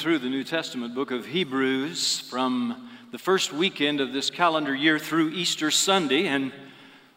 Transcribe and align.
Through 0.00 0.20
the 0.20 0.30
New 0.30 0.44
Testament 0.44 0.94
book 0.94 1.10
of 1.10 1.26
Hebrews 1.26 2.20
from 2.20 2.88
the 3.10 3.18
first 3.18 3.52
weekend 3.52 4.00
of 4.00 4.14
this 4.14 4.30
calendar 4.30 4.74
year 4.74 4.98
through 4.98 5.28
Easter 5.28 5.70
Sunday. 5.70 6.26
And 6.26 6.52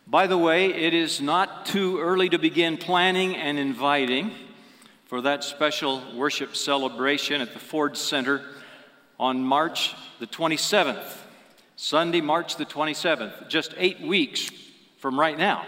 by 0.06 0.28
the 0.28 0.38
way, 0.38 0.66
it 0.66 0.94
is 0.94 1.22
not 1.22 1.66
too 1.66 1.98
early 2.02 2.28
to 2.28 2.38
begin 2.38 2.76
planning 2.76 3.38
and 3.38 3.58
inviting 3.58 4.34
for 5.06 5.22
that 5.22 5.46
special 5.46 6.04
worship 6.14 6.58
celebration 6.58 7.40
at 7.40 7.54
the 7.54 7.60
Ford 7.60 7.96
Center 7.96 8.42
on 9.18 9.42
March 9.42 9.96
the 10.20 10.28
27th. 10.28 11.20
Sunday, 11.78 12.20
March 12.20 12.58
the 12.58 12.66
27th, 12.66 13.48
just 13.48 13.74
eight 13.78 14.02
weeks 14.02 14.50
from 14.98 15.18
right 15.18 15.38
now. 15.38 15.66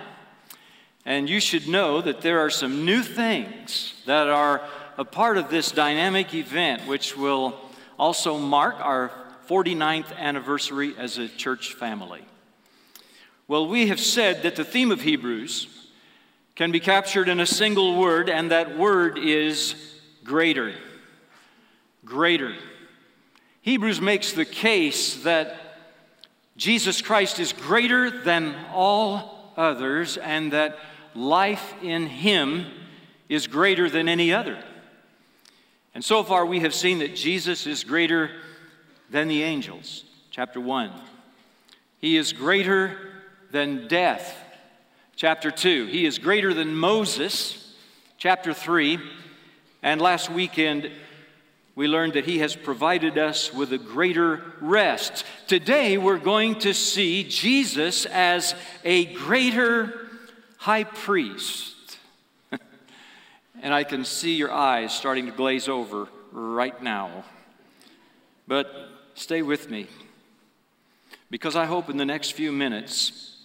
And 1.06 1.30
you 1.30 1.40
should 1.40 1.70
know 1.70 2.02
that 2.02 2.20
there 2.20 2.42
are 2.42 2.50
some 2.50 2.84
new 2.84 3.04
things 3.04 3.94
that 4.06 4.28
are 4.28 4.68
a 4.98 5.06
part 5.06 5.38
of 5.38 5.50
this 5.50 5.72
dynamic 5.72 6.34
event, 6.34 6.88
which 6.88 7.18
will 7.18 7.60
also 8.00 8.38
mark 8.38 8.76
our 8.80 9.12
49th 9.48 10.16
anniversary 10.18 10.96
as 10.98 11.18
a 11.18 11.28
church 11.28 11.74
family. 11.74 12.24
Well, 13.48 13.68
we 13.68 13.88
have 13.88 14.00
said 14.00 14.44
that 14.44 14.56
the 14.56 14.64
theme 14.64 14.92
of 14.92 15.02
Hebrews 15.02 15.68
can 16.56 16.72
be 16.72 16.80
captured 16.80 17.30
in 17.30 17.40
a 17.40 17.46
single 17.46 18.00
word, 18.00 18.30
and 18.30 18.52
that 18.52 18.78
word 18.78 19.18
is 19.18 19.76
greater. 20.24 20.74
Greater. 22.06 22.56
Hebrews 23.62 24.00
makes 24.00 24.32
the 24.32 24.46
case 24.46 25.24
that 25.24 25.58
Jesus 26.58 27.02
Christ 27.02 27.40
is 27.40 27.52
greater 27.52 28.10
than 28.10 28.56
all 28.72 29.54
others, 29.58 30.18
and 30.18 30.54
that 30.54 30.78
life 31.14 31.74
in 31.84 32.08
Him 32.08 32.66
is 33.28 33.48
greater 33.48 33.90
than 33.90 34.08
any 34.08 34.32
other. 34.32 34.58
And 35.96 36.04
so 36.04 36.24
far, 36.24 36.46
we 36.46 36.60
have 36.60 36.76
seen 36.76 37.00
that 37.00 37.16
Jesus 37.16 37.66
is 37.66 37.86
greater 37.86 38.30
than 39.10 39.30
the 39.30 39.44
angels. 39.44 40.04
Chapter 40.30 40.60
1. 40.60 40.92
He 42.00 42.18
is 42.18 42.34
greater 42.34 42.98
than 43.52 43.88
death. 43.88 44.38
Chapter 45.16 45.50
2. 45.50 45.86
He 45.86 46.06
is 46.06 46.20
greater 46.20 46.54
than 46.54 46.76
Moses. 46.76 47.74
Chapter 48.18 48.54
3. 48.54 49.00
And 49.82 50.02
last 50.02 50.30
weekend, 50.30 50.92
we 51.76 51.88
learned 51.88 52.14
that 52.14 52.26
He 52.26 52.40
has 52.40 52.58
provided 52.58 53.18
us 53.18 53.54
with 53.54 53.72
a 53.72 53.78
greater 53.78 54.44
rest. 54.60 55.24
Today, 55.48 55.98
we're 55.98 56.18
going 56.18 56.60
to 56.60 56.74
see 56.74 57.24
Jesus 57.24 58.06
as 58.06 58.54
a 58.84 59.06
greater 59.14 60.10
high 60.58 60.84
priest. 60.84 61.75
And 63.66 63.74
I 63.74 63.84
can 63.84 64.06
see 64.06 64.36
your 64.36 64.52
eyes 64.52 64.94
starting 64.94 65.26
to 65.26 65.32
glaze 65.32 65.68
over 65.68 66.08
right 66.32 66.80
now. 66.84 67.24
But 68.48 68.68
stay 69.16 69.42
with 69.42 69.72
me, 69.72 69.88
because 71.32 71.56
I 71.56 71.66
hope 71.66 71.90
in 71.90 71.98
the 71.98 72.06
next 72.06 72.34
few 72.34 72.52
minutes 72.52 73.38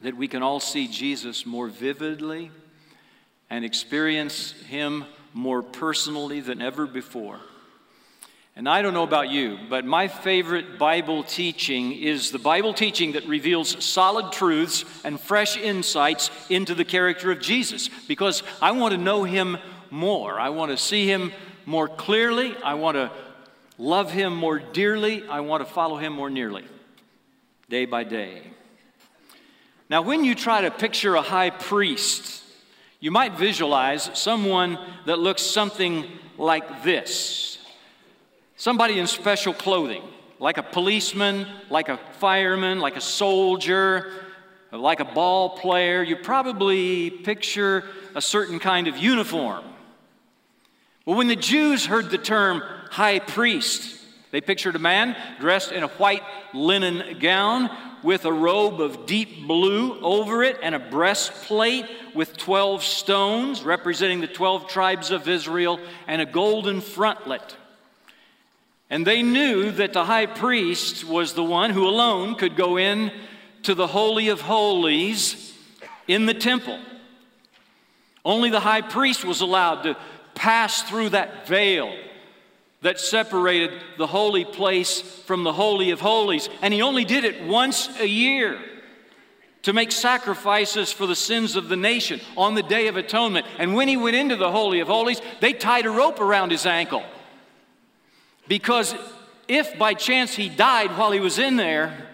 that 0.00 0.16
we 0.16 0.26
can 0.26 0.42
all 0.42 0.58
see 0.58 0.88
Jesus 0.88 1.46
more 1.46 1.68
vividly 1.68 2.50
and 3.48 3.64
experience 3.64 4.50
Him 4.66 5.04
more 5.32 5.62
personally 5.62 6.40
than 6.40 6.60
ever 6.60 6.84
before. 6.84 7.38
And 8.56 8.68
I 8.68 8.82
don't 8.82 8.94
know 8.94 9.02
about 9.02 9.30
you, 9.30 9.58
but 9.68 9.84
my 9.84 10.06
favorite 10.06 10.78
Bible 10.78 11.24
teaching 11.24 11.90
is 11.92 12.30
the 12.30 12.38
Bible 12.38 12.72
teaching 12.72 13.12
that 13.12 13.26
reveals 13.26 13.84
solid 13.84 14.30
truths 14.30 14.84
and 15.02 15.18
fresh 15.18 15.56
insights 15.56 16.30
into 16.48 16.72
the 16.72 16.84
character 16.84 17.32
of 17.32 17.40
Jesus 17.40 17.90
because 18.06 18.44
I 18.62 18.70
want 18.70 18.92
to 18.92 18.98
know 18.98 19.24
him 19.24 19.58
more. 19.90 20.38
I 20.38 20.50
want 20.50 20.70
to 20.70 20.76
see 20.76 21.04
him 21.04 21.32
more 21.66 21.88
clearly. 21.88 22.54
I 22.62 22.74
want 22.74 22.96
to 22.96 23.10
love 23.76 24.12
him 24.12 24.36
more 24.36 24.60
dearly. 24.60 25.26
I 25.28 25.40
want 25.40 25.66
to 25.66 25.72
follow 25.72 25.96
him 25.96 26.12
more 26.12 26.30
nearly, 26.30 26.64
day 27.68 27.86
by 27.86 28.04
day. 28.04 28.42
Now, 29.90 30.02
when 30.02 30.22
you 30.22 30.36
try 30.36 30.60
to 30.60 30.70
picture 30.70 31.16
a 31.16 31.22
high 31.22 31.50
priest, 31.50 32.44
you 33.00 33.10
might 33.10 33.36
visualize 33.36 34.10
someone 34.14 34.78
that 35.06 35.18
looks 35.18 35.42
something 35.42 36.06
like 36.38 36.84
this 36.84 37.53
Somebody 38.64 38.98
in 38.98 39.06
special 39.06 39.52
clothing, 39.52 40.02
like 40.38 40.56
a 40.56 40.62
policeman, 40.62 41.46
like 41.68 41.90
a 41.90 42.00
fireman, 42.18 42.78
like 42.78 42.96
a 42.96 43.00
soldier, 43.02 44.10
like 44.72 45.00
a 45.00 45.04
ball 45.04 45.50
player. 45.50 46.02
You 46.02 46.16
probably 46.16 47.10
picture 47.10 47.84
a 48.14 48.22
certain 48.22 48.58
kind 48.58 48.88
of 48.88 48.96
uniform. 48.96 49.66
Well, 51.04 51.18
when 51.18 51.26
the 51.26 51.36
Jews 51.36 51.84
heard 51.84 52.08
the 52.08 52.16
term 52.16 52.62
high 52.88 53.18
priest, 53.18 54.00
they 54.30 54.40
pictured 54.40 54.76
a 54.76 54.78
man 54.78 55.14
dressed 55.40 55.70
in 55.70 55.82
a 55.82 55.88
white 55.88 56.22
linen 56.54 57.18
gown 57.18 57.68
with 58.02 58.24
a 58.24 58.32
robe 58.32 58.80
of 58.80 59.04
deep 59.04 59.46
blue 59.46 60.00
over 60.00 60.42
it 60.42 60.56
and 60.62 60.74
a 60.74 60.78
breastplate 60.78 61.84
with 62.14 62.38
12 62.38 62.82
stones 62.82 63.62
representing 63.62 64.22
the 64.22 64.26
12 64.26 64.68
tribes 64.68 65.10
of 65.10 65.28
Israel 65.28 65.78
and 66.06 66.22
a 66.22 66.26
golden 66.26 66.80
frontlet. 66.80 67.56
And 68.94 69.04
they 69.04 69.24
knew 69.24 69.72
that 69.72 69.92
the 69.92 70.04
high 70.04 70.26
priest 70.26 71.02
was 71.02 71.32
the 71.32 71.42
one 71.42 71.70
who 71.70 71.88
alone 71.88 72.36
could 72.36 72.54
go 72.54 72.76
in 72.76 73.10
to 73.64 73.74
the 73.74 73.88
Holy 73.88 74.28
of 74.28 74.40
Holies 74.40 75.52
in 76.06 76.26
the 76.26 76.32
temple. 76.32 76.78
Only 78.24 78.50
the 78.50 78.60
high 78.60 78.82
priest 78.82 79.24
was 79.24 79.40
allowed 79.40 79.82
to 79.82 79.96
pass 80.36 80.84
through 80.84 81.08
that 81.08 81.48
veil 81.48 81.92
that 82.82 83.00
separated 83.00 83.72
the 83.98 84.06
holy 84.06 84.44
place 84.44 85.00
from 85.00 85.42
the 85.42 85.52
Holy 85.52 85.90
of 85.90 86.00
Holies. 86.00 86.48
And 86.62 86.72
he 86.72 86.80
only 86.80 87.04
did 87.04 87.24
it 87.24 87.42
once 87.42 87.88
a 87.98 88.06
year 88.06 88.60
to 89.62 89.72
make 89.72 89.90
sacrifices 89.90 90.92
for 90.92 91.08
the 91.08 91.16
sins 91.16 91.56
of 91.56 91.68
the 91.68 91.76
nation 91.76 92.20
on 92.36 92.54
the 92.54 92.62
Day 92.62 92.86
of 92.86 92.96
Atonement. 92.96 93.44
And 93.58 93.74
when 93.74 93.88
he 93.88 93.96
went 93.96 94.14
into 94.14 94.36
the 94.36 94.52
Holy 94.52 94.78
of 94.78 94.86
Holies, 94.86 95.20
they 95.40 95.52
tied 95.52 95.84
a 95.84 95.90
rope 95.90 96.20
around 96.20 96.52
his 96.52 96.64
ankle. 96.64 97.02
Because 98.48 98.94
if 99.48 99.78
by 99.78 99.94
chance 99.94 100.34
he 100.34 100.48
died 100.48 100.96
while 100.96 101.12
he 101.12 101.20
was 101.20 101.38
in 101.38 101.56
there, 101.56 102.08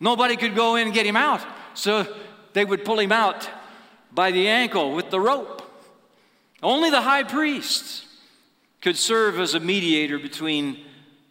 nobody 0.00 0.36
could 0.36 0.54
go 0.54 0.76
in 0.76 0.86
and 0.86 0.94
get 0.94 1.06
him 1.06 1.16
out. 1.16 1.44
So 1.74 2.06
they 2.52 2.64
would 2.64 2.84
pull 2.84 2.98
him 2.98 3.12
out 3.12 3.48
by 4.12 4.30
the 4.30 4.48
ankle 4.48 4.94
with 4.94 5.10
the 5.10 5.20
rope. 5.20 5.62
Only 6.62 6.90
the 6.90 7.02
high 7.02 7.22
priest 7.22 8.04
could 8.80 8.96
serve 8.96 9.38
as 9.38 9.54
a 9.54 9.60
mediator 9.60 10.18
between 10.18 10.84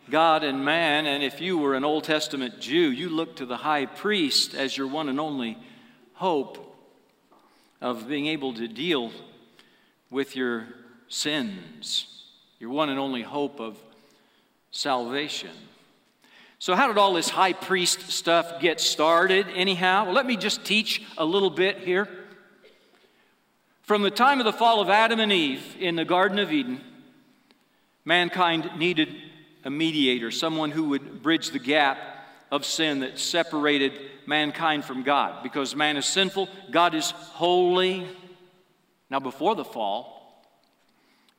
God 0.09 0.44
and 0.44 0.63
man. 0.63 1.06
And 1.06 1.23
if 1.23 1.41
you 1.41 1.57
were 1.57 1.75
an 1.75 1.83
Old 1.83 2.03
Testament 2.03 2.59
Jew, 2.59 2.91
you 2.91 3.09
looked 3.09 3.38
to 3.38 3.45
the 3.45 3.57
high 3.57 3.85
priest 3.85 4.53
as 4.53 4.77
your 4.77 4.88
one 4.88 5.09
and 5.09 5.19
only 5.19 5.57
hope 6.13 6.63
of 7.81 8.07
being 8.07 8.27
able 8.27 8.53
to 8.53 8.68
deal 8.68 9.12
with 10.09 10.36
your 10.36 10.68
sins, 11.09 12.24
your 12.59 12.69
one 12.69 12.89
and 12.89 13.00
only 13.00 13.21
hope 13.21 13.59
of 13.59 13.77
salvation. 14.71 15.51
So, 16.59 16.75
how 16.75 16.87
did 16.87 16.97
all 16.97 17.13
this 17.13 17.29
high 17.29 17.53
priest 17.53 18.09
stuff 18.09 18.59
get 18.59 18.81
started, 18.81 19.45
anyhow? 19.53 20.05
Well, 20.05 20.13
let 20.13 20.25
me 20.25 20.37
just 20.37 20.65
teach 20.65 21.03
a 21.17 21.25
little 21.25 21.51
bit 21.51 21.79
here. 21.79 22.07
From 23.83 24.01
the 24.01 24.11
time 24.11 24.39
of 24.39 24.45
the 24.45 24.53
fall 24.53 24.81
of 24.81 24.89
Adam 24.89 25.19
and 25.19 25.31
Eve 25.31 25.63
in 25.79 25.95
the 25.95 26.03
Garden 26.03 26.39
of 26.39 26.51
Eden, 26.51 26.81
mankind 28.05 28.71
needed 28.77 29.15
a 29.63 29.69
mediator, 29.69 30.31
someone 30.31 30.71
who 30.71 30.89
would 30.89 31.21
bridge 31.21 31.51
the 31.51 31.59
gap 31.59 31.97
of 32.51 32.65
sin 32.65 33.01
that 33.01 33.19
separated 33.19 33.99
mankind 34.25 34.83
from 34.83 35.03
God. 35.03 35.43
Because 35.43 35.75
man 35.75 35.95
is 35.95 36.05
sinful, 36.05 36.49
God 36.71 36.95
is 36.95 37.11
holy. 37.11 38.07
Now, 39.09 39.19
before 39.19 39.55
the 39.55 39.63
fall, 39.63 40.43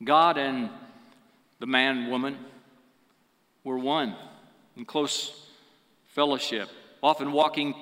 God 0.03 0.37
and 0.37 0.69
the 1.59 1.67
man, 1.67 2.09
woman, 2.09 2.37
were 3.69 3.77
one 3.77 4.15
in 4.75 4.83
close 4.83 5.31
fellowship, 6.07 6.67
often 7.03 7.31
walking 7.31 7.75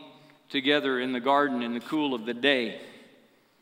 together 0.49 0.99
in 0.99 1.13
the 1.13 1.19
garden 1.21 1.63
in 1.63 1.73
the 1.73 1.79
cool 1.79 2.13
of 2.13 2.25
the 2.25 2.33
day. 2.33 2.81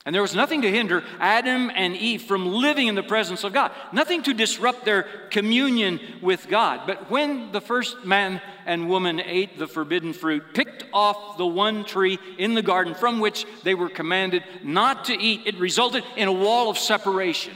And 0.07 0.13
there 0.13 0.24
was 0.24 0.33
nothing 0.33 0.63
to 0.63 0.72
hinder 0.72 1.04
Adam 1.19 1.72
and 1.75 1.95
Eve 1.95 2.24
from 2.24 2.48
living 2.48 2.88
in 2.88 2.95
the 2.95 3.04
presence 3.04 3.44
of 3.44 3.54
God, 3.54 3.72
nothing 3.92 4.24
to 4.24 4.33
disrupt 4.33 4.86
their 4.86 5.04
communion 5.30 6.00
with 6.24 6.48
God. 6.48 6.88
But 6.88 7.12
when 7.12 7.51
the 7.51 7.62
first 7.62 8.06
man 8.06 8.42
and 8.66 8.89
woman 8.89 9.19
ate 9.19 9.60
the 9.60 9.68
forbidden 9.68 10.12
fruit, 10.12 10.56
picked 10.56 10.83
off 10.94 11.38
the 11.38 11.45
one 11.45 11.86
tree 11.86 12.18
in 12.39 12.56
the 12.56 12.63
garden 12.63 12.95
from 12.95 13.19
which 13.19 13.45
they 13.63 13.75
were 13.75 13.89
commanded 13.89 14.42
not 14.63 15.06
to 15.06 15.13
eat, 15.13 15.42
it 15.45 15.60
resulted 15.60 16.04
in 16.16 16.28
a 16.28 16.33
wall 16.33 16.71
of 16.71 16.80
separation 16.80 17.54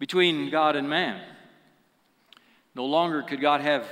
between 0.00 0.50
God 0.50 0.74
and 0.74 0.90
man. 0.90 1.20
No 2.74 2.84
longer 2.84 3.22
could 3.22 3.40
God 3.40 3.60
have 3.60 3.86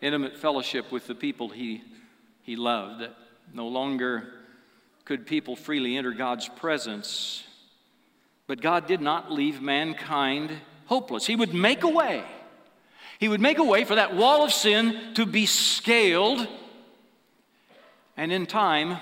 intimate 0.00 0.36
fellowship 0.36 0.90
with 0.90 1.06
the 1.06 1.14
people 1.14 1.48
he, 1.48 1.82
he 2.42 2.56
loved. 2.56 3.08
No 3.52 3.68
longer 3.68 4.28
could 5.04 5.26
people 5.26 5.56
freely 5.56 5.96
enter 5.96 6.12
God's 6.12 6.48
presence. 6.48 7.44
But 8.46 8.60
God 8.60 8.86
did 8.86 9.00
not 9.00 9.32
leave 9.32 9.62
mankind 9.62 10.50
hopeless. 10.86 11.26
He 11.26 11.36
would 11.36 11.54
make 11.54 11.82
a 11.82 11.88
way. 11.88 12.24
He 13.18 13.28
would 13.28 13.40
make 13.40 13.58
a 13.58 13.64
way 13.64 13.84
for 13.84 13.94
that 13.94 14.14
wall 14.14 14.44
of 14.44 14.52
sin 14.52 15.14
to 15.14 15.24
be 15.24 15.46
scaled 15.46 16.46
and 18.16 18.32
in 18.32 18.46
time 18.46 18.98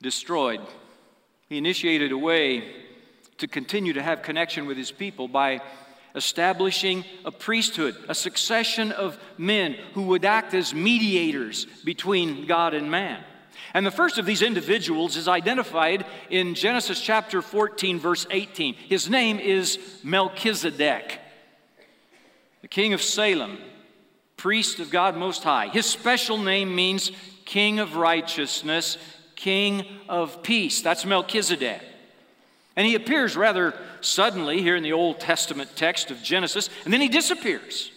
destroyed. 0.00 0.60
He 1.48 1.58
initiated 1.58 2.12
a 2.12 2.18
way 2.18 2.72
to 3.38 3.48
continue 3.48 3.94
to 3.94 4.02
have 4.02 4.22
connection 4.22 4.66
with 4.66 4.76
his 4.76 4.90
people 4.90 5.28
by 5.28 5.60
establishing 6.14 7.04
a 7.24 7.30
priesthood, 7.30 7.96
a 8.08 8.14
succession 8.14 8.92
of 8.92 9.18
men 9.36 9.74
who 9.94 10.02
would 10.02 10.24
act 10.24 10.54
as 10.54 10.74
mediators 10.74 11.66
between 11.84 12.46
God 12.46 12.74
and 12.74 12.90
man. 12.90 13.22
And 13.74 13.84
the 13.84 13.90
first 13.90 14.18
of 14.18 14.26
these 14.26 14.42
individuals 14.42 15.16
is 15.16 15.28
identified 15.28 16.06
in 16.30 16.54
Genesis 16.54 17.00
chapter 17.00 17.42
14, 17.42 17.98
verse 17.98 18.26
18. 18.30 18.74
His 18.74 19.10
name 19.10 19.38
is 19.38 19.78
Melchizedek, 20.02 21.20
the 22.62 22.68
king 22.68 22.94
of 22.94 23.02
Salem, 23.02 23.58
priest 24.36 24.80
of 24.80 24.90
God 24.90 25.16
Most 25.16 25.42
High. 25.42 25.68
His 25.68 25.86
special 25.86 26.38
name 26.38 26.74
means 26.74 27.12
king 27.44 27.78
of 27.78 27.96
righteousness, 27.96 28.96
king 29.34 29.84
of 30.08 30.42
peace. 30.42 30.80
That's 30.82 31.04
Melchizedek. 31.04 31.82
And 32.78 32.86
he 32.86 32.94
appears 32.94 33.36
rather 33.36 33.74
suddenly 34.00 34.62
here 34.62 34.76
in 34.76 34.84
the 34.84 34.92
Old 34.92 35.18
Testament 35.18 35.68
text 35.74 36.12
of 36.12 36.22
Genesis, 36.22 36.70
and 36.84 36.94
then 36.94 37.00
he 37.00 37.08
disappears 37.08 37.90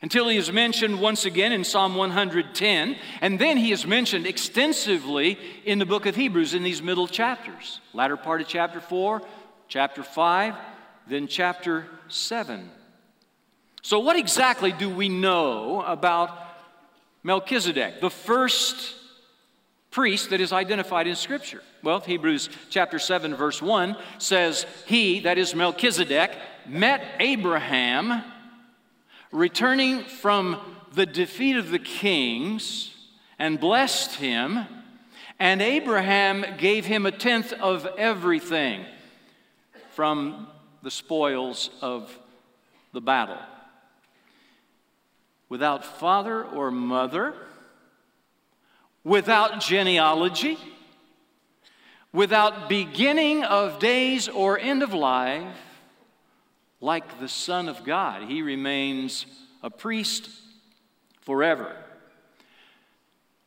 until 0.00 0.28
he 0.28 0.38
is 0.38 0.50
mentioned 0.50 0.98
once 0.98 1.26
again 1.26 1.52
in 1.52 1.62
Psalm 1.62 1.94
110, 1.94 2.96
and 3.20 3.38
then 3.38 3.58
he 3.58 3.70
is 3.70 3.86
mentioned 3.86 4.26
extensively 4.26 5.38
in 5.66 5.78
the 5.78 5.84
book 5.84 6.06
of 6.06 6.16
Hebrews 6.16 6.54
in 6.54 6.62
these 6.62 6.80
middle 6.80 7.06
chapters. 7.06 7.80
Latter 7.92 8.16
part 8.16 8.40
of 8.40 8.48
chapter 8.48 8.80
4, 8.80 9.20
chapter 9.68 10.02
5, 10.02 10.54
then 11.06 11.26
chapter 11.26 11.86
7. 12.08 12.70
So, 13.82 13.98
what 13.98 14.16
exactly 14.16 14.72
do 14.72 14.88
we 14.88 15.10
know 15.10 15.82
about 15.82 16.30
Melchizedek, 17.22 18.00
the 18.00 18.08
first 18.08 18.94
priest 19.90 20.30
that 20.30 20.40
is 20.40 20.52
identified 20.52 21.06
in 21.06 21.16
Scripture? 21.16 21.62
Well, 21.82 22.00
Hebrews 22.00 22.48
chapter 22.70 22.98
7, 22.98 23.34
verse 23.34 23.62
1 23.62 23.96
says, 24.18 24.66
He, 24.86 25.20
that 25.20 25.38
is 25.38 25.54
Melchizedek, 25.54 26.32
met 26.66 27.02
Abraham 27.20 28.22
returning 29.30 30.04
from 30.04 30.60
the 30.92 31.06
defeat 31.06 31.56
of 31.56 31.70
the 31.70 31.78
kings 31.78 32.94
and 33.38 33.60
blessed 33.60 34.16
him, 34.16 34.66
and 35.38 35.62
Abraham 35.62 36.44
gave 36.58 36.86
him 36.86 37.06
a 37.06 37.12
tenth 37.12 37.52
of 37.52 37.86
everything 37.96 38.84
from 39.90 40.48
the 40.82 40.90
spoils 40.90 41.70
of 41.80 42.16
the 42.92 43.00
battle. 43.00 43.38
Without 45.48 45.84
father 45.84 46.44
or 46.44 46.70
mother, 46.70 47.34
without 49.08 49.60
genealogy, 49.60 50.58
without 52.12 52.68
beginning 52.68 53.42
of 53.42 53.78
days 53.78 54.28
or 54.28 54.58
end 54.58 54.82
of 54.82 54.92
life, 54.92 55.56
like 56.80 57.18
the 57.18 57.28
Son 57.28 57.68
of 57.68 57.84
God, 57.84 58.22
he 58.28 58.42
remains 58.42 59.24
a 59.62 59.70
priest 59.70 60.28
forever. 61.22 61.74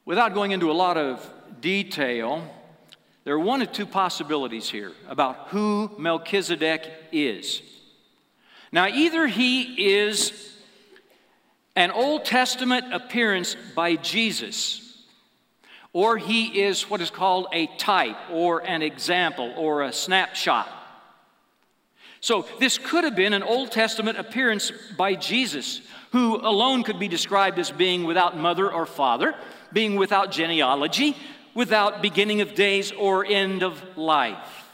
Without 0.04 0.34
going 0.34 0.50
into 0.52 0.72
a 0.72 0.74
lot 0.74 0.98
of 0.98 1.31
detail, 1.62 2.44
there 3.24 3.36
are 3.36 3.40
one 3.40 3.62
of 3.62 3.72
two 3.72 3.86
possibilities 3.86 4.68
here 4.68 4.92
about 5.08 5.50
who 5.50 5.92
Melchizedek 6.00 6.92
is. 7.12 7.62
Now, 8.72 8.88
either 8.88 9.28
he 9.28 9.94
is 9.94 10.58
an 11.75 11.92
Old 11.92 12.25
Testament 12.25 12.92
appearance 12.94 13.56
by 13.75 13.96
Jesus, 13.96 14.90
or 15.93 16.17
he 16.17 16.61
is 16.61 16.89
what 16.89 17.01
is 17.01 17.09
called 17.09 17.47
a 17.51 17.67
type 17.77 18.17
or 18.31 18.59
an 18.59 18.81
example 18.81 19.53
or 19.57 19.83
a 19.83 19.91
snapshot. 19.91 20.69
So, 22.21 22.45
this 22.59 22.77
could 22.77 23.03
have 23.03 23.15
been 23.15 23.33
an 23.33 23.41
Old 23.41 23.71
Testament 23.71 24.19
appearance 24.19 24.71
by 24.95 25.15
Jesus, 25.15 25.81
who 26.11 26.38
alone 26.38 26.83
could 26.83 26.99
be 26.99 27.07
described 27.07 27.57
as 27.57 27.71
being 27.71 28.03
without 28.03 28.38
mother 28.38 28.71
or 28.71 28.85
father, 28.85 29.33
being 29.73 29.95
without 29.95 30.31
genealogy, 30.31 31.17
without 31.55 32.01
beginning 32.01 32.41
of 32.41 32.53
days 32.53 32.91
or 32.91 33.25
end 33.25 33.63
of 33.63 33.97
life. 33.97 34.69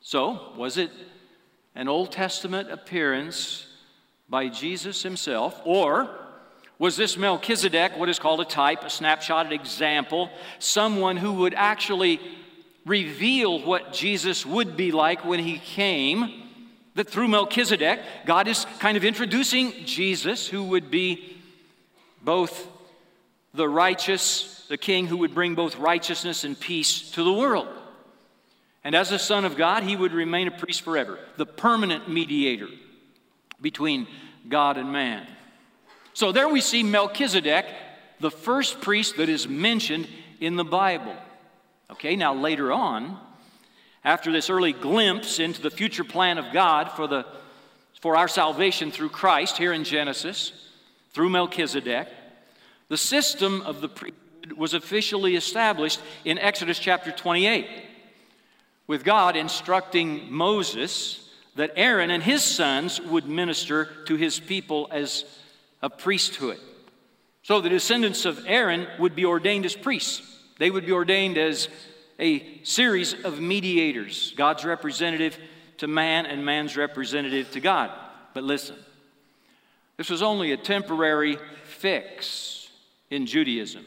So, 0.00 0.52
was 0.56 0.78
it 0.78 0.92
an 1.74 1.88
Old 1.88 2.12
Testament 2.12 2.70
appearance 2.70 3.66
by 4.28 4.48
Jesus 4.48 5.02
himself, 5.02 5.60
or 5.64 6.08
was 6.82 6.96
this 6.96 7.16
Melchizedek 7.16 7.96
what 7.96 8.08
is 8.08 8.18
called 8.18 8.40
a 8.40 8.44
type, 8.44 8.82
a 8.82 8.90
snapshot, 8.90 9.46
an 9.46 9.52
example, 9.52 10.28
someone 10.58 11.16
who 11.16 11.32
would 11.34 11.54
actually 11.54 12.20
reveal 12.84 13.62
what 13.62 13.92
Jesus 13.92 14.44
would 14.44 14.76
be 14.76 14.90
like 14.90 15.24
when 15.24 15.38
he 15.38 15.60
came. 15.60 16.42
That 16.96 17.08
through 17.08 17.28
Melchizedek, 17.28 18.00
God 18.26 18.48
is 18.48 18.66
kind 18.80 18.96
of 18.96 19.04
introducing 19.04 19.70
Jesus, 19.84 20.48
who 20.48 20.64
would 20.64 20.90
be 20.90 21.36
both 22.20 22.66
the 23.54 23.68
righteous, 23.68 24.66
the 24.68 24.76
king 24.76 25.06
who 25.06 25.18
would 25.18 25.36
bring 25.36 25.54
both 25.54 25.76
righteousness 25.76 26.42
and 26.42 26.58
peace 26.58 27.12
to 27.12 27.22
the 27.22 27.32
world. 27.32 27.68
And 28.82 28.96
as 28.96 29.12
a 29.12 29.20
son 29.20 29.44
of 29.44 29.56
God, 29.56 29.84
he 29.84 29.94
would 29.94 30.12
remain 30.12 30.48
a 30.48 30.50
priest 30.50 30.82
forever, 30.82 31.20
the 31.36 31.46
permanent 31.46 32.08
mediator 32.08 32.66
between 33.60 34.08
God 34.48 34.78
and 34.78 34.92
man. 34.92 35.28
So 36.14 36.32
there 36.32 36.48
we 36.48 36.60
see 36.60 36.82
Melchizedek, 36.82 37.66
the 38.20 38.30
first 38.30 38.80
priest 38.80 39.16
that 39.16 39.28
is 39.28 39.48
mentioned 39.48 40.08
in 40.40 40.56
the 40.56 40.64
Bible. 40.64 41.16
Okay, 41.90 42.16
now 42.16 42.34
later 42.34 42.72
on, 42.72 43.18
after 44.04 44.32
this 44.32 44.50
early 44.50 44.72
glimpse 44.72 45.38
into 45.38 45.62
the 45.62 45.70
future 45.70 46.04
plan 46.04 46.38
of 46.38 46.52
God 46.52 46.90
for, 46.92 47.06
the, 47.06 47.24
for 48.00 48.16
our 48.16 48.28
salvation 48.28 48.90
through 48.90 49.10
Christ 49.10 49.56
here 49.56 49.72
in 49.72 49.84
Genesis, 49.84 50.52
through 51.12 51.30
Melchizedek, 51.30 52.08
the 52.88 52.96
system 52.96 53.62
of 53.62 53.80
the 53.80 53.88
priesthood 53.88 54.18
was 54.56 54.74
officially 54.74 55.36
established 55.36 56.00
in 56.24 56.38
Exodus 56.38 56.78
chapter 56.78 57.12
28, 57.12 57.66
with 58.86 59.04
God 59.04 59.36
instructing 59.36 60.32
Moses 60.32 61.30
that 61.54 61.72
Aaron 61.76 62.10
and 62.10 62.22
his 62.22 62.42
sons 62.42 63.00
would 63.00 63.26
minister 63.26 63.88
to 64.06 64.16
his 64.16 64.40
people 64.40 64.88
as 64.90 65.24
a 65.82 65.90
priesthood. 65.90 66.58
So 67.42 67.60
the 67.60 67.68
descendants 67.68 68.24
of 68.24 68.44
Aaron 68.46 68.86
would 68.98 69.16
be 69.16 69.24
ordained 69.24 69.66
as 69.66 69.74
priests. 69.74 70.22
They 70.58 70.70
would 70.70 70.86
be 70.86 70.92
ordained 70.92 71.38
as 71.38 71.68
a 72.20 72.62
series 72.62 73.14
of 73.24 73.40
mediators 73.40 74.32
God's 74.36 74.64
representative 74.64 75.36
to 75.78 75.88
man 75.88 76.26
and 76.26 76.44
man's 76.44 76.76
representative 76.76 77.50
to 77.52 77.60
God. 77.60 77.90
But 78.34 78.44
listen, 78.44 78.76
this 79.96 80.08
was 80.08 80.22
only 80.22 80.52
a 80.52 80.56
temporary 80.56 81.38
fix 81.64 82.70
in 83.10 83.26
Judaism. 83.26 83.84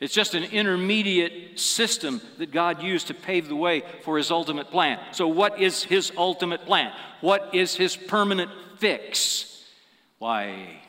It's 0.00 0.14
just 0.14 0.34
an 0.34 0.44
intermediate 0.44 1.58
system 1.58 2.20
that 2.38 2.52
God 2.52 2.82
used 2.82 3.08
to 3.08 3.14
pave 3.14 3.48
the 3.48 3.56
way 3.56 3.82
for 4.02 4.16
his 4.16 4.30
ultimate 4.30 4.70
plan. 4.70 4.98
So, 5.10 5.26
what 5.26 5.60
is 5.60 5.82
his 5.82 6.12
ultimate 6.16 6.64
plan? 6.64 6.92
What 7.20 7.50
is 7.52 7.74
his 7.74 7.96
permanent 7.96 8.50
fix? 8.76 9.64
Why, 10.18 10.80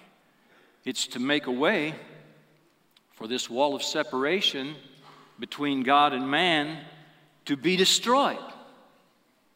it's 0.86 1.08
to 1.08 1.20
make 1.20 1.48
a 1.48 1.52
way 1.52 1.94
for 3.14 3.28
this 3.28 3.50
wall 3.50 3.76
of 3.76 3.84
separation 3.84 4.76
between 5.40 5.84
God 5.84 6.14
and 6.14 6.30
man 6.30 6.80
to 7.46 7.58
be 7.58 7.76
destroyed. 7.76 8.38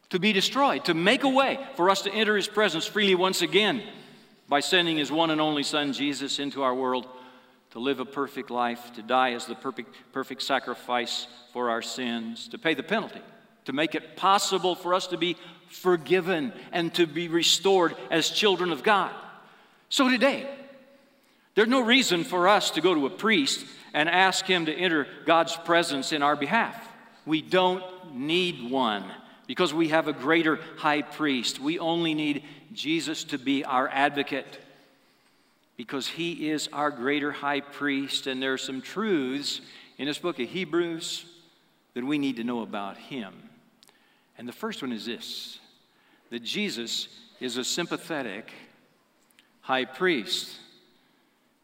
To 0.09 0.19
be 0.19 0.33
destroyed, 0.33 0.85
to 0.85 0.93
make 0.93 1.23
a 1.23 1.29
way 1.29 1.57
for 1.75 1.89
us 1.89 2.03
to 2.03 2.13
enter 2.13 2.35
his 2.35 2.47
presence 2.47 2.85
freely 2.85 3.15
once 3.15 3.41
again 3.41 3.81
by 4.47 4.59
sending 4.59 4.97
his 4.97 5.11
one 5.11 5.31
and 5.31 5.41
only 5.41 5.63
Son, 5.63 5.93
Jesus, 5.93 6.37
into 6.37 6.61
our 6.61 6.75
world 6.75 7.07
to 7.71 7.79
live 7.79 7.99
a 7.99 8.05
perfect 8.05 8.51
life, 8.51 8.93
to 8.93 9.01
die 9.01 9.33
as 9.33 9.47
the 9.47 9.55
perfect, 9.55 9.95
perfect 10.11 10.43
sacrifice 10.43 11.25
for 11.51 11.71
our 11.71 11.81
sins, 11.81 12.47
to 12.49 12.59
pay 12.59 12.75
the 12.75 12.83
penalty, 12.83 13.21
to 13.65 13.73
make 13.73 13.95
it 13.95 14.15
possible 14.15 14.75
for 14.75 14.93
us 14.93 15.07
to 15.07 15.17
be 15.17 15.35
forgiven 15.69 16.53
and 16.71 16.93
to 16.93 17.07
be 17.07 17.27
restored 17.27 17.95
as 18.11 18.29
children 18.29 18.71
of 18.71 18.83
God. 18.83 19.11
So 19.89 20.07
today, 20.07 20.47
there's 21.55 21.67
no 21.67 21.81
reason 21.81 22.23
for 22.23 22.47
us 22.47 22.71
to 22.71 22.81
go 22.81 22.93
to 22.93 23.05
a 23.05 23.09
priest 23.09 23.65
and 23.93 24.09
ask 24.09 24.45
Him 24.45 24.65
to 24.65 24.73
enter 24.73 25.07
God's 25.25 25.55
presence 25.55 26.11
in 26.11 26.23
our 26.23 26.35
behalf. 26.35 26.75
We 27.25 27.41
don't 27.41 27.83
need 28.13 28.69
one 28.69 29.05
because 29.47 29.73
we 29.73 29.89
have 29.89 30.07
a 30.07 30.13
greater 30.13 30.59
high 30.77 31.01
priest. 31.01 31.59
We 31.59 31.79
only 31.79 32.13
need 32.13 32.43
Jesus 32.73 33.23
to 33.25 33.37
be 33.37 33.63
our 33.63 33.87
advocate 33.87 34.59
because 35.77 36.07
He 36.07 36.49
is 36.49 36.69
our 36.73 36.89
greater 36.89 37.31
high 37.31 37.61
priest. 37.61 38.27
And 38.27 38.41
there 38.41 38.53
are 38.53 38.57
some 38.57 38.81
truths 38.81 39.61
in 39.97 40.07
this 40.07 40.17
book 40.17 40.39
of 40.39 40.49
Hebrews 40.49 41.25
that 41.93 42.03
we 42.03 42.17
need 42.17 42.37
to 42.37 42.43
know 42.43 42.61
about 42.61 42.97
Him. 42.97 43.33
And 44.37 44.47
the 44.47 44.53
first 44.53 44.81
one 44.81 44.91
is 44.91 45.05
this 45.05 45.59
that 46.31 46.43
Jesus 46.43 47.09
is 47.39 47.57
a 47.57 47.63
sympathetic 47.63 48.51
high 49.61 49.85
priest. 49.85 50.57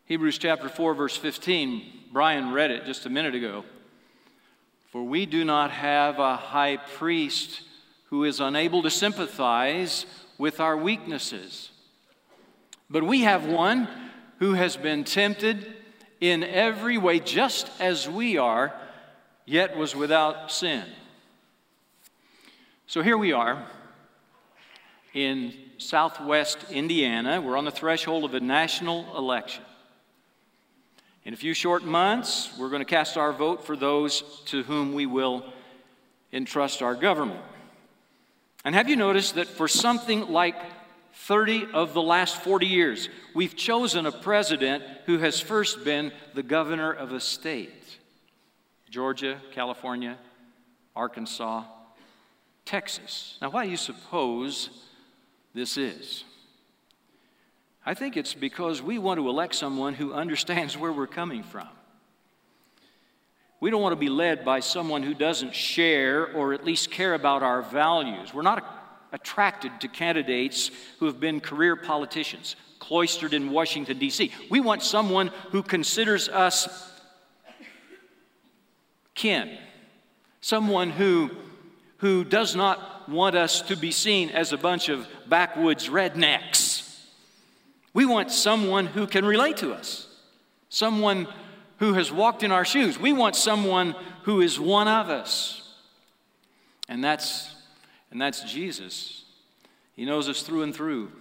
Hebrews 0.10 0.40
chapter 0.40 0.70
4, 0.70 0.96
verse 0.96 1.16
15, 1.16 1.84
Brian 2.12 2.52
read 2.52 2.72
it 2.72 2.84
just 2.86 3.06
a 3.06 3.12
minute 3.12 3.36
ago. 3.36 3.64
For 4.92 5.04
we 5.04 5.28
do 5.28 5.46
not 5.46 5.70
have 5.70 6.18
a 6.18 6.36
high 6.36 6.78
priest 6.78 7.62
who 8.06 8.24
is 8.24 8.40
unable 8.40 8.82
to 8.82 8.90
sympathize 8.90 10.08
with 10.40 10.60
our 10.60 10.76
weaknesses, 10.76 11.70
but 12.90 13.04
we 13.04 13.22
have 13.22 13.46
one 13.46 13.88
who 14.40 14.54
has 14.54 14.76
been 14.76 15.04
tempted 15.04 15.76
in 16.20 16.44
every 16.44 16.98
way, 16.98 17.20
just 17.20 17.70
as 17.80 18.10
we 18.10 18.36
are, 18.36 18.74
yet 19.46 19.78
was 19.78 19.96
without 19.96 20.52
sin. 20.52 20.86
So 22.88 23.04
here 23.04 23.16
we 23.20 23.32
are 23.32 23.64
in 25.14 25.54
southwest 25.78 26.58
Indiana. 26.72 27.40
We're 27.40 27.58
on 27.58 27.66
the 27.66 27.70
threshold 27.70 28.24
of 28.24 28.34
a 28.34 28.40
national 28.40 29.16
election. 29.16 29.66
In 31.30 31.34
a 31.34 31.38
few 31.38 31.54
short 31.54 31.84
months, 31.84 32.50
we're 32.58 32.72
going 32.72 32.82
to 32.82 32.86
cast 32.86 33.16
our 33.16 33.32
vote 33.32 33.64
for 33.64 33.76
those 33.76 34.24
to 34.46 34.64
whom 34.64 34.96
we 34.96 35.06
will 35.06 35.46
entrust 36.34 36.82
our 36.82 36.96
government. 36.96 37.44
And 38.66 38.74
have 38.74 38.90
you 38.90 38.96
noticed 38.96 39.36
that 39.36 39.48
for 39.48 39.68
something 39.68 40.30
like 40.32 40.56
30 41.14 41.68
of 41.72 41.94
the 41.94 42.02
last 42.02 42.42
40 42.42 42.66
years, 42.66 43.10
we've 43.36 43.56
chosen 43.56 44.08
a 44.08 44.12
president 44.12 44.84
who 45.06 45.20
has 45.20 45.40
first 45.40 45.84
been 45.86 46.12
the 46.34 46.42
governor 46.42 46.92
of 46.92 47.12
a 47.12 47.20
state 47.20 48.00
Georgia, 48.90 49.40
California, 49.52 50.18
Arkansas, 50.96 51.64
Texas. 52.66 53.38
Now, 53.40 53.52
why 53.52 53.66
do 53.66 53.70
you 53.70 53.78
suppose 53.78 54.72
this 55.54 55.78
is? 55.78 56.24
I 57.86 57.94
think 57.94 58.18
it's 58.18 58.34
because 58.34 58.82
we 58.82 58.98
want 58.98 59.20
to 59.20 59.30
elect 59.30 59.56
someone 59.56 59.94
who 59.94 60.14
understands 60.14 60.78
where 60.78 60.92
we're 60.92 61.08
coming 61.08 61.44
from. 61.44 61.68
We 63.62 63.70
don't 63.70 63.82
want 63.82 63.94
to 63.94 64.00
be 64.00 64.10
led 64.10 64.46
by 64.46 64.62
someone 64.62 65.04
who 65.04 65.14
doesn't 65.14 65.54
share 65.54 66.34
or 66.34 66.54
at 66.54 66.64
least 66.64 66.92
care 66.92 67.14
about 67.14 67.44
our 67.44 67.62
values. 67.62 68.34
We're 68.34 68.42
not 68.42 68.64
attracted 69.12 69.82
to 69.82 69.88
candidates 69.88 70.72
who 71.00 71.06
have 71.08 71.20
been 71.20 71.42
career 71.42 71.76
politicians, 71.76 72.56
cloistered 72.80 73.34
in 73.34 73.52
Washington, 73.52 73.98
D.C. 73.98 74.32
We 74.50 74.62
want 74.62 74.82
someone 74.82 75.32
who 75.52 75.64
considers 75.64 76.30
us 76.30 76.90
kin, 79.14 79.58
someone 80.40 80.90
who, 80.90 81.30
who 81.98 82.24
does 82.24 82.56
not 82.56 83.10
want 83.10 83.36
us 83.36 83.62
to 83.64 83.76
be 83.76 83.92
seen 83.92 84.30
as 84.30 84.54
a 84.54 84.58
bunch 84.58 84.88
of 84.88 85.08
backwoods 85.28 85.90
rednecks. 85.90 86.79
We 87.94 88.06
want 88.06 88.32
someone 88.32 88.86
who 88.86 89.08
can 89.08 89.26
relate 89.26 89.58
to 89.58 89.74
us, 89.74 90.08
someone 90.70 91.28
who 91.78 91.94
has 91.94 92.12
walked 92.12 92.44
in 92.44 92.52
our 92.52 92.66
shoes. 92.66 93.00
We 93.00 93.14
want 93.14 93.36
someone 93.36 93.96
who 94.24 94.42
is 94.42 94.60
one 94.60 94.88
of 94.88 95.10
us. 95.10 95.74
And 96.88 97.04
that's, 97.04 97.56
and 98.12 98.22
that's 98.22 98.44
Jesus. 98.44 99.24
He 99.96 100.06
knows 100.06 100.30
us 100.30 100.42
through 100.42 100.64
and 100.64 100.76
through. 100.76 101.12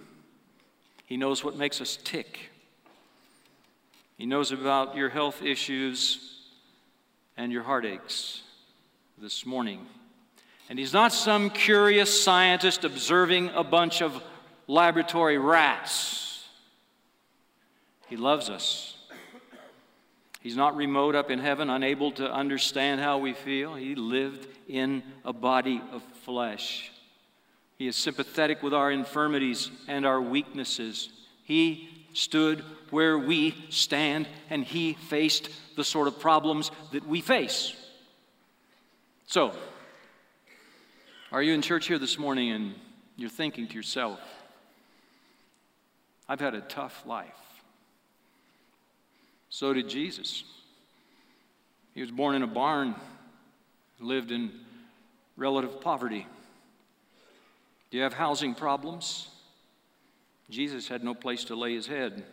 He 1.05 1.17
knows 1.17 1.43
what 1.43 1.57
makes 1.57 1.81
us 1.81 1.97
tick. 2.03 2.51
He 4.17 4.25
knows 4.25 4.51
about 4.51 4.95
your 4.95 5.09
health 5.09 5.41
issues 5.41 6.39
and 7.37 7.51
your 7.51 7.63
heartaches 7.63 8.43
this 9.17 9.45
morning. 9.45 9.85
And 10.69 10.77
he's 10.77 10.93
not 10.93 11.13
some 11.13 11.49
curious 11.49 12.21
scientist 12.21 12.83
observing 12.83 13.49
a 13.55 13.63
bunch 13.63 14.01
of 14.01 14.21
laboratory 14.67 15.37
rats. 15.37 16.28
He 18.09 18.17
loves 18.17 18.49
us. 18.49 18.95
He's 20.41 20.55
not 20.55 20.75
remote 20.75 21.15
up 21.15 21.29
in 21.29 21.39
heaven, 21.39 21.69
unable 21.69 22.11
to 22.13 22.31
understand 22.31 23.01
how 23.01 23.17
we 23.17 23.33
feel. 23.33 23.75
He 23.75 23.93
lived 23.93 24.47
in 24.67 25.03
a 25.25 25.33
body 25.33 25.81
of 25.91 26.01
flesh. 26.23 26.91
He 27.77 27.87
is 27.87 27.95
sympathetic 27.95 28.63
with 28.63 28.73
our 28.73 28.91
infirmities 28.91 29.69
and 29.87 30.05
our 30.05 30.21
weaknesses. 30.21 31.09
He 31.43 32.07
stood 32.13 32.63
where 32.89 33.17
we 33.19 33.55
stand, 33.69 34.27
and 34.49 34.63
he 34.63 34.93
faced 34.93 35.49
the 35.75 35.83
sort 35.83 36.07
of 36.07 36.19
problems 36.19 36.71
that 36.91 37.05
we 37.05 37.21
face. 37.21 37.75
So, 39.27 39.51
are 41.31 41.43
you 41.43 41.53
in 41.53 41.61
church 41.61 41.85
here 41.85 41.99
this 41.99 42.17
morning 42.17 42.51
and 42.51 42.73
you're 43.17 43.29
thinking 43.29 43.67
to 43.67 43.75
yourself, 43.75 44.19
I've 46.27 46.39
had 46.39 46.55
a 46.55 46.61
tough 46.61 47.05
life? 47.05 47.35
So 49.49 49.73
did 49.73 49.89
Jesus. 49.89 50.43
He 51.93 52.01
was 52.01 52.11
born 52.11 52.35
in 52.35 52.43
a 52.43 52.47
barn, 52.47 52.95
lived 53.99 54.31
in 54.31 54.51
relative 55.35 55.81
poverty. 55.81 56.27
Do 57.89 57.97
you 57.97 58.03
have 58.03 58.13
housing 58.13 58.53
problems? 58.53 59.27
Jesus 60.49 60.87
had 60.87 61.03
no 61.03 61.13
place 61.13 61.45
to 61.45 61.55
lay 61.55 61.73
his 61.73 61.87
head. 61.87 62.23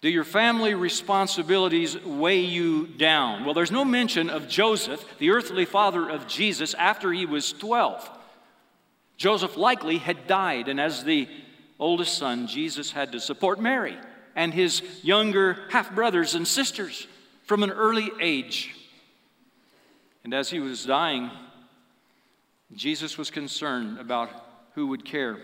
Do 0.00 0.08
your 0.08 0.24
family 0.24 0.74
responsibilities 0.74 1.96
weigh 2.04 2.40
you 2.40 2.86
down? 2.86 3.44
Well, 3.44 3.54
there's 3.54 3.70
no 3.70 3.84
mention 3.84 4.30
of 4.30 4.48
Joseph, 4.48 5.04
the 5.18 5.30
earthly 5.30 5.64
father 5.64 6.08
of 6.08 6.26
Jesus, 6.26 6.74
after 6.74 7.12
he 7.12 7.24
was 7.24 7.52
12. 7.52 8.10
Joseph 9.16 9.56
likely 9.56 9.98
had 9.98 10.26
died, 10.26 10.66
and 10.68 10.80
as 10.80 11.04
the 11.04 11.28
oldest 11.78 12.18
son, 12.18 12.48
Jesus 12.48 12.90
had 12.90 13.12
to 13.12 13.20
support 13.20 13.60
Mary 13.60 13.96
and 14.34 14.52
his 14.54 14.82
younger 15.02 15.58
half 15.70 15.94
brothers 15.94 16.34
and 16.34 16.46
sisters 16.46 17.06
from 17.44 17.62
an 17.62 17.70
early 17.70 18.10
age. 18.20 18.74
And 20.24 20.32
as 20.32 20.50
he 20.50 20.60
was 20.60 20.84
dying, 20.84 21.30
Jesus 22.74 23.18
was 23.18 23.30
concerned 23.30 23.98
about 23.98 24.30
who 24.74 24.86
would 24.88 25.04
care 25.04 25.38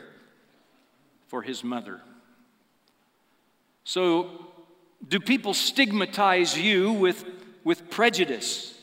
for 1.26 1.42
his 1.42 1.62
mother. 1.62 2.00
So, 3.84 4.46
do 5.06 5.20
people 5.20 5.54
stigmatize 5.54 6.58
you 6.58 6.92
with, 6.92 7.24
with 7.64 7.90
prejudice? 7.90 8.78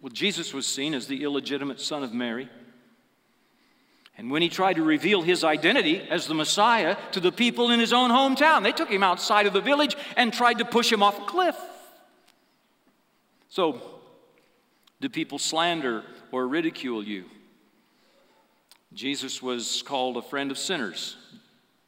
Well, 0.00 0.10
Jesus 0.10 0.54
was 0.54 0.66
seen 0.66 0.94
as 0.94 1.06
the 1.06 1.22
illegitimate 1.24 1.80
son 1.80 2.04
of 2.04 2.14
Mary. 2.14 2.48
And 4.18 4.32
when 4.32 4.42
he 4.42 4.48
tried 4.48 4.74
to 4.74 4.82
reveal 4.82 5.22
his 5.22 5.44
identity 5.44 6.00
as 6.10 6.26
the 6.26 6.34
Messiah 6.34 6.96
to 7.12 7.20
the 7.20 7.30
people 7.30 7.70
in 7.70 7.78
his 7.78 7.92
own 7.92 8.10
hometown, 8.10 8.64
they 8.64 8.72
took 8.72 8.90
him 8.90 9.04
outside 9.04 9.46
of 9.46 9.52
the 9.52 9.60
village 9.60 9.96
and 10.16 10.32
tried 10.32 10.58
to 10.58 10.64
push 10.64 10.92
him 10.92 11.04
off 11.04 11.18
a 11.18 11.24
cliff. 11.24 11.56
So, 13.48 13.80
do 15.00 15.08
people 15.08 15.38
slander 15.38 16.02
or 16.32 16.48
ridicule 16.48 17.02
you? 17.02 17.26
Jesus 18.92 19.40
was 19.40 19.82
called 19.82 20.16
a 20.16 20.22
friend 20.22 20.50
of 20.50 20.58
sinners 20.58 21.16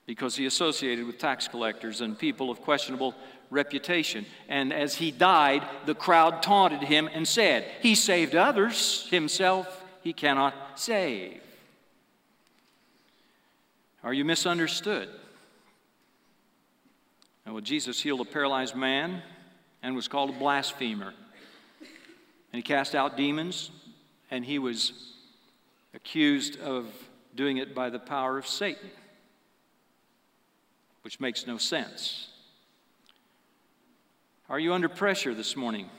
because 0.07 0.37
he 0.37 0.47
associated 0.47 1.07
with 1.07 1.19
tax 1.19 1.49
collectors 1.49 2.01
and 2.01 2.17
people 2.17 2.49
of 2.49 2.61
questionable 2.61 3.15
reputation. 3.51 4.25
And 4.49 4.73
as 4.73 4.95
he 4.95 5.11
died, 5.11 5.65
the 5.85 5.95
crowd 5.97 6.45
taunted 6.45 6.83
him 6.83 7.11
and 7.13 7.27
said, 7.27 7.65
He 7.81 7.97
saved 7.97 8.37
others, 8.37 9.09
himself 9.11 9.85
he 10.03 10.13
cannot 10.13 10.55
save. 10.79 11.41
Are 14.03 14.15
you 14.15 14.25
misunderstood? 14.25 15.09
Well, 17.47 17.61
Jesus 17.61 18.01
healed 18.01 18.21
a 18.21 18.25
paralyzed 18.25 18.77
man 18.77 19.23
and 19.83 19.97
was 19.97 20.09
called 20.09 20.31
a 20.31 20.39
blasphemer. 20.39 21.13
And 21.81 22.59
he 22.59 22.63
cast 22.63 22.95
out 22.95 23.17
demons, 23.17 23.71
and 24.31 24.45
he 24.45 24.59
was 24.59 24.93
accused 25.95 26.61
of 26.61 26.87
doing 27.35 27.57
it 27.57 27.75
by 27.75 27.91
the 27.91 27.99
power 27.99 28.39
of 28.39 28.47
Satan, 28.47 28.91
which 31.03 31.21
makes 31.21 31.47
no 31.47 31.59
sense. 31.59 32.29
Are 34.49 34.59
you 34.59 34.73
under 34.73 34.89
pressure 34.89 35.35
this 35.35 35.57
morning? 35.57 35.91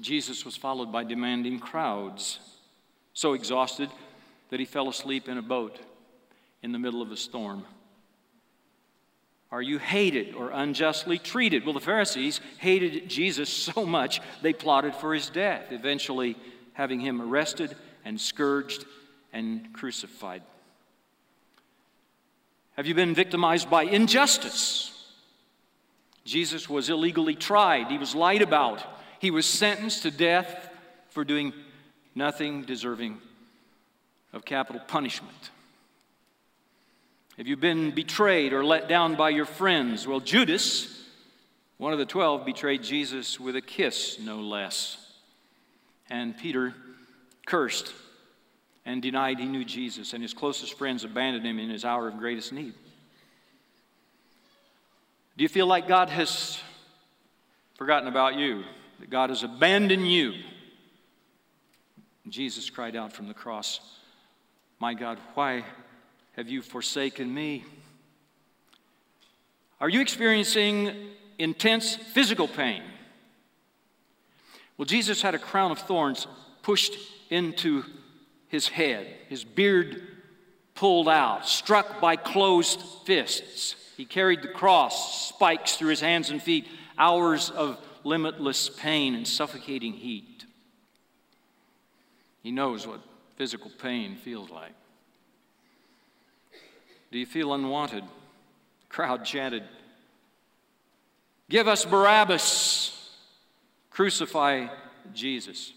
Jesus 0.00 0.44
was 0.44 0.56
followed 0.56 0.90
by 0.90 1.04
demanding 1.04 1.58
crowds, 1.58 2.38
so 3.12 3.34
exhausted 3.34 3.90
that 4.48 4.58
he 4.58 4.66
fell 4.66 4.88
asleep 4.88 5.28
in 5.28 5.38
a 5.38 5.42
boat 5.42 5.78
in 6.62 6.72
the 6.72 6.78
middle 6.78 7.02
of 7.02 7.10
a 7.10 7.16
storm? 7.16 7.64
Are 9.52 9.62
you 9.62 9.78
hated 9.78 10.34
or 10.34 10.50
unjustly 10.50 11.18
treated? 11.18 11.64
Well, 11.64 11.74
the 11.74 11.80
Pharisees 11.80 12.40
hated 12.58 13.08
Jesus 13.08 13.48
so 13.74 13.84
much 13.84 14.20
they 14.42 14.52
plotted 14.52 14.94
for 14.94 15.14
his 15.14 15.28
death, 15.28 15.72
eventually 15.72 16.36
having 16.72 17.00
him 17.00 17.20
arrested 17.20 17.76
and 18.04 18.20
scourged 18.20 18.84
and 19.32 19.72
crucified. 19.72 20.42
Have 22.76 22.86
you 22.86 22.94
been 22.94 23.14
victimized 23.14 23.68
by 23.68 23.82
injustice? 23.82 24.86
Jesus 26.24 26.68
was 26.68 26.88
illegally 26.88 27.34
tried, 27.34 27.90
he 27.90 27.98
was 27.98 28.14
lied 28.14 28.42
about, 28.42 28.84
he 29.18 29.30
was 29.30 29.46
sentenced 29.46 30.02
to 30.02 30.10
death 30.10 30.70
for 31.08 31.24
doing 31.24 31.52
nothing 32.14 32.62
deserving 32.62 33.18
of 34.32 34.44
capital 34.44 34.80
punishment? 34.86 35.50
Have 37.40 37.46
you 37.46 37.56
been 37.56 37.92
betrayed 37.92 38.52
or 38.52 38.62
let 38.62 38.86
down 38.86 39.14
by 39.14 39.30
your 39.30 39.46
friends? 39.46 40.06
Well, 40.06 40.20
Judas, 40.20 41.02
one 41.78 41.94
of 41.94 41.98
the 41.98 42.04
twelve, 42.04 42.44
betrayed 42.44 42.82
Jesus 42.82 43.40
with 43.40 43.56
a 43.56 43.62
kiss, 43.62 44.18
no 44.20 44.40
less. 44.40 44.98
And 46.10 46.36
Peter 46.36 46.74
cursed 47.46 47.94
and 48.84 49.00
denied 49.00 49.38
he 49.38 49.46
knew 49.46 49.64
Jesus, 49.64 50.12
and 50.12 50.22
his 50.22 50.34
closest 50.34 50.76
friends 50.76 51.02
abandoned 51.02 51.46
him 51.46 51.58
in 51.58 51.70
his 51.70 51.82
hour 51.82 52.08
of 52.08 52.18
greatest 52.18 52.52
need. 52.52 52.74
Do 55.38 55.42
you 55.42 55.48
feel 55.48 55.66
like 55.66 55.88
God 55.88 56.10
has 56.10 56.60
forgotten 57.78 58.06
about 58.06 58.34
you? 58.34 58.64
That 58.98 59.08
God 59.08 59.30
has 59.30 59.44
abandoned 59.44 60.06
you? 60.06 60.34
Jesus 62.28 62.68
cried 62.68 62.96
out 62.96 63.14
from 63.14 63.28
the 63.28 63.34
cross, 63.34 63.80
My 64.78 64.92
God, 64.92 65.18
why 65.32 65.64
have 66.36 66.48
you 66.48 66.62
forsaken 66.62 67.32
me? 67.32 67.64
Are 69.80 69.88
you 69.88 70.00
experiencing 70.00 70.94
intense 71.38 71.96
physical 71.96 72.46
pain? 72.46 72.82
Well, 74.76 74.86
Jesus 74.86 75.22
had 75.22 75.34
a 75.34 75.38
crown 75.38 75.70
of 75.70 75.78
thorns 75.78 76.26
pushed 76.62 76.94
into 77.30 77.84
his 78.48 78.68
head, 78.68 79.06
his 79.28 79.44
beard 79.44 80.02
pulled 80.74 81.08
out, 81.08 81.46
struck 81.46 82.00
by 82.00 82.16
closed 82.16 82.80
fists. 83.04 83.76
He 83.96 84.04
carried 84.04 84.42
the 84.42 84.48
cross, 84.48 85.28
spikes 85.28 85.76
through 85.76 85.90
his 85.90 86.00
hands 86.00 86.30
and 86.30 86.42
feet, 86.42 86.66
hours 86.98 87.50
of 87.50 87.78
limitless 88.04 88.70
pain 88.70 89.14
and 89.14 89.26
suffocating 89.26 89.92
heat. 89.92 90.46
He 92.42 92.50
knows 92.50 92.86
what 92.86 93.00
physical 93.36 93.70
pain 93.70 94.16
feels 94.16 94.50
like. 94.50 94.72
Do 97.10 97.18
you 97.18 97.26
feel 97.26 97.52
unwanted? 97.52 98.04
The 98.04 98.86
crowd 98.88 99.24
chanted, 99.24 99.64
Give 101.48 101.66
us 101.66 101.84
Barabbas! 101.84 102.96
Crucify 103.90 104.68
Jesus. 105.12 105.72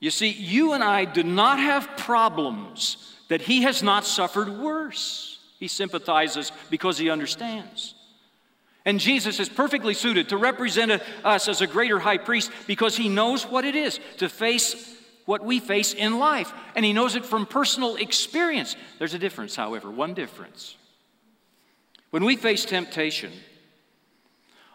You 0.00 0.10
see, 0.10 0.28
you 0.28 0.72
and 0.72 0.82
I 0.82 1.04
do 1.04 1.22
not 1.22 1.58
have 1.58 1.96
problems 1.96 3.14
that 3.28 3.40
he 3.40 3.62
has 3.62 3.82
not 3.82 4.04
suffered 4.04 4.48
worse. 4.48 5.38
He 5.58 5.68
sympathizes 5.68 6.52
because 6.70 6.98
he 6.98 7.08
understands. 7.08 7.94
And 8.84 9.00
Jesus 9.00 9.40
is 9.40 9.48
perfectly 9.48 9.94
suited 9.94 10.28
to 10.28 10.36
represent 10.36 11.02
us 11.24 11.48
as 11.48 11.60
a 11.60 11.66
greater 11.66 11.98
high 11.98 12.18
priest 12.18 12.50
because 12.66 12.96
he 12.96 13.08
knows 13.08 13.44
what 13.44 13.64
it 13.64 13.74
is 13.74 13.98
to 14.18 14.28
face 14.28 14.95
what 15.26 15.44
we 15.44 15.60
face 15.60 15.92
in 15.92 16.18
life. 16.18 16.52
And 16.74 16.84
he 16.84 16.92
knows 16.92 17.14
it 17.14 17.24
from 17.24 17.44
personal 17.44 17.96
experience. 17.96 18.74
There's 18.98 19.14
a 19.14 19.18
difference, 19.18 19.54
however, 19.54 19.90
one 19.90 20.14
difference. 20.14 20.76
When 22.10 22.24
we 22.24 22.36
face 22.36 22.64
temptation, 22.64 23.32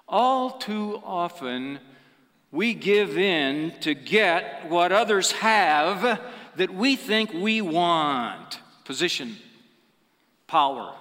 all 0.08 0.52
too 0.52 1.02
often 1.04 1.80
we 2.52 2.74
give 2.74 3.18
in 3.18 3.74
to 3.80 3.96
get 3.96 4.70
what 4.70 4.92
others 4.92 5.32
have 5.32 6.22
that 6.58 6.74
we 6.74 6.98
think 6.98 7.34
we 7.34 7.62
want 7.62 8.60
position, 8.84 9.38
power, 10.48 10.94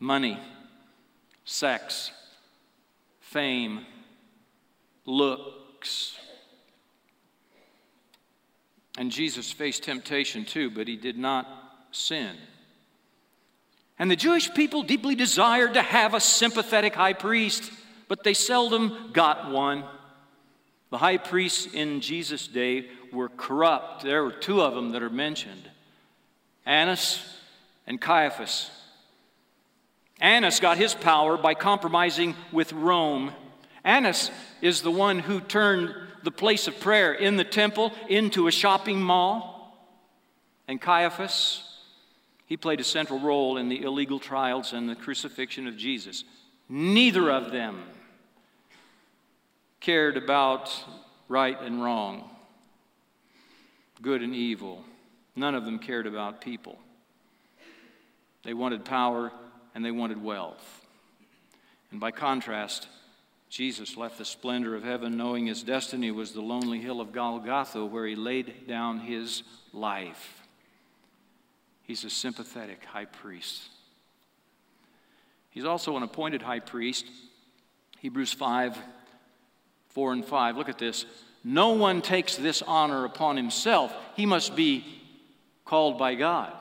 money, 0.00 0.38
sex, 1.44 2.10
fame, 3.20 3.86
looks. 5.04 6.18
And 8.96 9.10
Jesus 9.10 9.52
faced 9.52 9.82
temptation 9.82 10.44
too, 10.44 10.70
but 10.70 10.88
he 10.88 10.96
did 10.96 11.18
not 11.18 11.46
sin. 11.90 12.36
And 13.98 14.10
the 14.10 14.16
Jewish 14.16 14.52
people 14.52 14.82
deeply 14.82 15.14
desired 15.14 15.74
to 15.74 15.82
have 15.82 16.14
a 16.14 16.20
sympathetic 16.20 16.94
high 16.94 17.14
priest, 17.14 17.70
but 18.08 18.24
they 18.24 18.34
seldom 18.34 19.10
got 19.12 19.50
one. 19.50 19.84
The 20.90 20.98
high 20.98 21.16
priests 21.16 21.72
in 21.72 22.00
Jesus' 22.00 22.46
day 22.46 22.86
were 23.12 23.28
corrupt. 23.28 24.02
There 24.02 24.22
were 24.22 24.32
two 24.32 24.60
of 24.60 24.74
them 24.74 24.90
that 24.92 25.02
are 25.02 25.10
mentioned 25.10 25.70
Annas 26.64 27.22
and 27.86 28.00
Caiaphas. 28.00 28.70
Annas 30.20 30.60
got 30.60 30.78
his 30.78 30.94
power 30.94 31.36
by 31.36 31.54
compromising 31.54 32.34
with 32.50 32.72
Rome. 32.72 33.32
Annas 33.84 34.30
is 34.62 34.82
the 34.82 34.90
one 34.90 35.18
who 35.18 35.40
turned 35.40 35.94
the 36.26 36.30
place 36.32 36.66
of 36.66 36.80
prayer 36.80 37.12
in 37.12 37.36
the 37.36 37.44
temple 37.44 37.92
into 38.08 38.48
a 38.48 38.50
shopping 38.50 39.00
mall. 39.00 39.78
And 40.66 40.80
Caiaphas, 40.80 41.62
he 42.46 42.56
played 42.56 42.80
a 42.80 42.84
central 42.84 43.20
role 43.20 43.58
in 43.58 43.68
the 43.68 43.80
illegal 43.80 44.18
trials 44.18 44.72
and 44.72 44.88
the 44.88 44.96
crucifixion 44.96 45.68
of 45.68 45.76
Jesus. 45.76 46.24
Neither 46.68 47.30
of 47.30 47.52
them 47.52 47.80
cared 49.78 50.16
about 50.16 50.68
right 51.28 51.60
and 51.60 51.80
wrong, 51.80 52.28
good 54.02 54.20
and 54.20 54.34
evil. 54.34 54.82
None 55.36 55.54
of 55.54 55.64
them 55.64 55.78
cared 55.78 56.08
about 56.08 56.40
people. 56.40 56.76
They 58.42 58.52
wanted 58.52 58.84
power 58.84 59.30
and 59.76 59.84
they 59.84 59.92
wanted 59.92 60.20
wealth. 60.20 60.84
And 61.92 62.00
by 62.00 62.10
contrast, 62.10 62.88
Jesus 63.48 63.96
left 63.96 64.18
the 64.18 64.24
splendor 64.24 64.74
of 64.74 64.82
heaven 64.82 65.16
knowing 65.16 65.46
his 65.46 65.62
destiny 65.62 66.10
was 66.10 66.32
the 66.32 66.40
lonely 66.40 66.80
hill 66.80 67.00
of 67.00 67.12
Golgotha 67.12 67.84
where 67.84 68.06
he 68.06 68.16
laid 68.16 68.66
down 68.66 69.00
his 69.00 69.42
life. 69.72 70.42
He's 71.82 72.04
a 72.04 72.10
sympathetic 72.10 72.84
high 72.84 73.04
priest. 73.04 73.68
He's 75.50 75.64
also 75.64 75.96
an 75.96 76.02
appointed 76.02 76.42
high 76.42 76.60
priest. 76.60 77.06
Hebrews 77.98 78.32
5 78.32 78.76
4 79.90 80.12
and 80.12 80.24
5. 80.24 80.56
Look 80.58 80.68
at 80.68 80.78
this. 80.78 81.06
No 81.42 81.70
one 81.70 82.02
takes 82.02 82.36
this 82.36 82.60
honor 82.60 83.04
upon 83.04 83.36
himself, 83.36 83.94
he 84.16 84.26
must 84.26 84.56
be 84.56 84.84
called 85.64 85.96
by 85.96 86.14
God. 86.14 86.52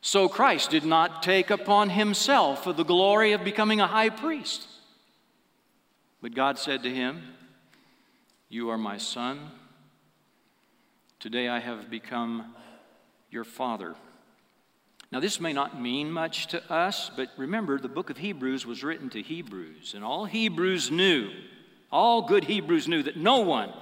So 0.00 0.28
Christ 0.28 0.70
did 0.70 0.84
not 0.84 1.22
take 1.22 1.50
upon 1.50 1.90
himself 1.90 2.64
the 2.64 2.84
glory 2.84 3.32
of 3.32 3.44
becoming 3.44 3.80
a 3.80 3.86
high 3.86 4.08
priest. 4.08 4.66
But 6.22 6.34
God 6.34 6.58
said 6.58 6.82
to 6.82 6.90
him, 6.94 7.22
You 8.48 8.70
are 8.70 8.78
my 8.78 8.98
son. 8.98 9.50
Today 11.18 11.48
I 11.48 11.60
have 11.60 11.90
become 11.90 12.54
your 13.30 13.44
father. 13.44 13.94
Now, 15.12 15.20
this 15.20 15.40
may 15.40 15.52
not 15.52 15.80
mean 15.80 16.12
much 16.12 16.46
to 16.48 16.72
us, 16.72 17.10
but 17.16 17.30
remember, 17.36 17.78
the 17.78 17.88
book 17.88 18.10
of 18.10 18.18
Hebrews 18.18 18.64
was 18.64 18.84
written 18.84 19.10
to 19.10 19.22
Hebrews, 19.22 19.94
and 19.94 20.04
all 20.04 20.24
Hebrews 20.24 20.90
knew 20.90 21.30
all 21.92 22.22
good 22.22 22.44
Hebrews 22.44 22.86
knew 22.86 23.02
that 23.02 23.16
no 23.16 23.40
one 23.40 23.72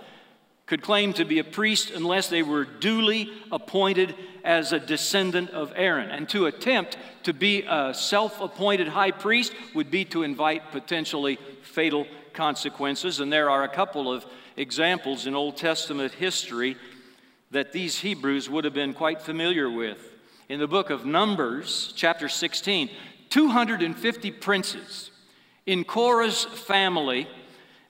could 0.67 0.83
claim 0.83 1.13
to 1.15 1.25
be 1.25 1.39
a 1.39 1.45
priest 1.45 1.91
unless 1.91 2.29
they 2.29 2.43
were 2.43 2.65
duly 2.65 3.31
appointed 3.51 4.15
as 4.45 4.73
a 4.73 4.81
descendant 4.81 5.51
of 5.51 5.73
Aaron. 5.77 6.11
And 6.11 6.29
to 6.31 6.47
attempt 6.47 6.97
to 7.25 7.33
be 7.33 7.65
a 7.69 7.93
self 7.95 8.41
appointed 8.41 8.89
high 8.89 9.11
priest 9.11 9.53
would 9.75 9.91
be 9.91 10.05
to 10.07 10.23
invite 10.23 10.71
potentially 10.73 11.39
fatal 11.63 12.07
consequences. 12.33 13.21
And 13.21 13.33
there 13.33 13.51
are 13.51 13.65
a 13.65 13.69
couple 13.69 14.13
of 14.13 14.27
examples 14.57 15.27
in 15.27 15.35
Old 15.35 15.57
Testament 15.57 16.13
history 16.13 16.77
that 17.51 17.73
these 17.73 17.99
Hebrews 17.99 18.51
would 18.51 18.65
have 18.65 18.75
been 18.75 18.95
quite 18.95 19.23
familiar 19.23 19.71
with. 19.71 19.99
In 20.49 20.61
the 20.61 20.69
book 20.69 20.91
of 20.91 21.07
Numbers, 21.07 21.93
chapter 21.97 22.29
16, 22.29 22.91
250 23.31 24.31
princes 24.33 25.11
in 25.67 25.85
Korah's 25.85 26.45
family 26.45 27.29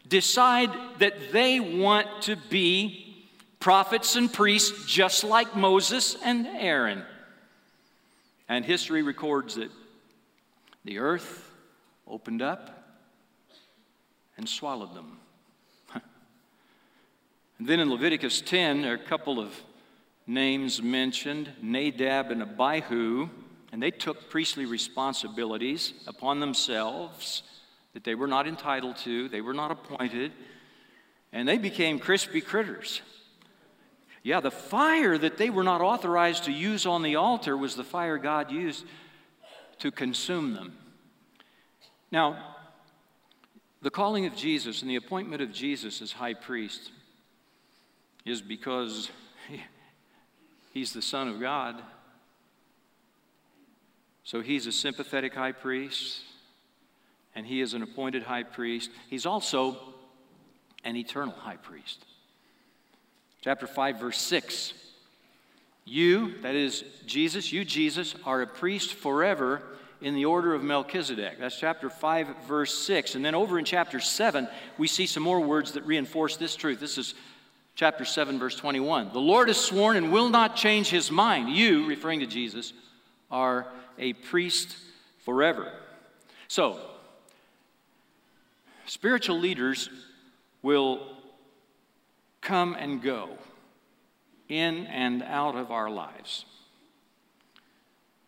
decide 0.09 0.71
that 0.99 1.33
they 1.33 1.61
want 1.61 2.07
to 2.23 2.37
be 2.37 3.27
prophets 3.61 4.17
and 4.17 4.33
priests 4.33 4.87
just 4.87 5.25
like 5.25 5.55
Moses 5.55 6.17
and 6.25 6.47
Aaron. 6.47 7.03
And 8.49 8.65
history 8.65 9.03
records 9.03 9.57
that 9.57 9.71
the 10.85 10.99
earth 10.99 11.53
opened 12.07 12.43
up 12.43 12.78
and 14.39 14.49
swallowed 14.49 14.95
them. 14.95 15.19
and 17.59 17.69
then 17.69 17.81
in 17.81 17.91
Leviticus 17.91 18.41
10, 18.41 18.81
there 18.81 18.93
are 18.93 18.95
a 18.95 18.99
couple 18.99 19.39
of 19.39 19.53
names 20.27 20.81
mentioned 20.81 21.51
Nadab 21.61 22.31
and 22.31 22.43
Abihu, 22.43 23.29
and 23.73 23.83
they 23.83 23.91
took 23.91 24.31
priestly 24.31 24.65
responsibilities 24.65 25.93
upon 26.07 26.41
themselves 26.41 27.43
that 27.95 28.05
they 28.05 28.15
were 28.15 28.29
not 28.29 28.47
entitled 28.47 28.97
to, 28.99 29.29
they 29.29 29.41
were 29.41 29.55
not 29.55 29.73
appointed, 29.73 30.33
and 31.33 31.49
they 31.49 31.59
became 31.59 31.99
crispy 31.99 32.41
critters. 32.41 33.03
Yeah, 34.23 34.41
the 34.41 34.51
fire 34.51 35.19
that 35.19 35.37
they 35.37 35.51
were 35.51 35.65
not 35.65 35.81
authorized 35.81 36.45
to 36.45 36.53
use 36.53 36.87
on 36.87 37.03
the 37.03 37.17
altar 37.17 37.57
was 37.57 37.75
the 37.75 37.85
fire 37.85 38.19
God 38.19 38.51
used 38.51 38.85
to 39.81 39.91
consume 39.91 40.55
them. 40.55 40.77
Now, 42.11 42.57
the 43.83 43.91
calling 43.91 44.27
of 44.27 44.35
Jesus 44.35 44.83
and 44.83 44.91
the 44.91 44.97
appointment 44.97 45.43
of 45.43 45.53
Jesus 45.53 46.03
as 46.03 46.13
high 46.13 46.35
priest 46.35 46.91
is 48.25 48.41
because 48.43 49.11
He's 50.73 50.93
the 50.93 51.03
Son 51.03 51.27
of 51.27 51.41
God. 51.41 51.83
So 54.23 54.41
he's 54.41 54.67
a 54.67 54.73
sympathetic 54.73 55.35
high 55.35 55.53
priest, 55.53 56.21
and 57.35 57.47
he 57.47 57.61
is 57.61 57.75
an 57.75 57.83
appointed 57.83 58.23
high 58.23 58.43
priest. 58.43 58.91
He's 59.09 59.27
also 59.27 59.77
an 60.85 60.95
eternal 60.95 61.35
high 61.35 61.57
priest. 61.57 62.05
Chapter 63.41 63.67
5, 63.67 63.99
verse 63.99 64.21
6. 64.21 64.75
You, 65.85 66.35
that 66.43 66.55
is 66.55 66.85
Jesus, 67.07 67.53
you, 67.53 67.65
Jesus, 67.65 68.15
are 68.25 68.43
a 68.43 68.47
priest 68.47 68.93
forever 68.93 69.63
in 70.01 70.15
the 70.15 70.25
order 70.25 70.55
of 70.55 70.63
Melchizedek. 70.63 71.39
That's 71.39 71.59
chapter 71.59 71.91
5, 71.91 72.45
verse 72.47 72.77
6. 72.79 73.15
And 73.15 73.25
then 73.25 73.35
over 73.35 73.59
in 73.59 73.65
chapter 73.65 74.01
7, 74.01 74.49
we 74.77 74.87
see 74.87 75.07
some 75.07 75.23
more 75.23 75.41
words 75.41 75.73
that 75.73 75.85
reinforce 75.85 76.37
this 76.37 76.55
truth. 76.55 76.81
This 76.81 76.99
is 76.99 77.15
chapter 77.75 78.05
7, 78.05 78.39
verse 78.39 78.57
21. 78.57 79.13
The 79.13 79.19
Lord 79.19 79.49
has 79.49 79.57
sworn 79.59 79.97
and 79.97 80.13
will 80.13 80.29
not 80.29 80.57
change 80.57 80.89
his 80.89 81.11
mind. 81.11 81.49
You, 81.51 81.87
referring 81.87 82.21
to 82.21 82.27
Jesus, 82.27 82.73
are 83.31 83.67
a 83.99 84.13
priest 84.13 84.77
forever. 85.25 85.73
So, 86.47 86.81
spiritual 88.87 89.39
leaders 89.39 89.91
will 90.63 91.07
come 92.41 92.75
and 92.75 93.03
go 93.03 93.31
in 94.49 94.87
and 94.87 95.23
out 95.23 95.57
of 95.57 95.71
our 95.71 95.91
lives. 95.91 96.45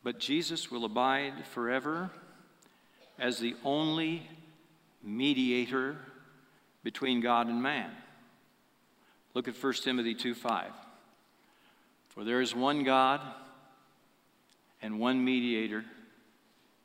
But 0.03 0.19
Jesus 0.19 0.71
will 0.71 0.85
abide 0.85 1.47
forever 1.47 2.11
as 3.19 3.39
the 3.39 3.55
only 3.65 4.27
mediator 5.03 5.97
between 6.83 7.21
God 7.21 7.49
and 7.49 7.63
man. 7.63 7.91
Look 9.35 9.47
at 9.47 9.63
1 9.63 9.73
Timothy 9.75 10.15
2 10.15 10.35
5. 10.35 10.71
For 12.09 12.25
there 12.25 12.41
is 12.41 12.55
one 12.55 12.83
God 12.83 13.21
and 14.83 14.99
one 14.99 15.25
mediator 15.25 15.85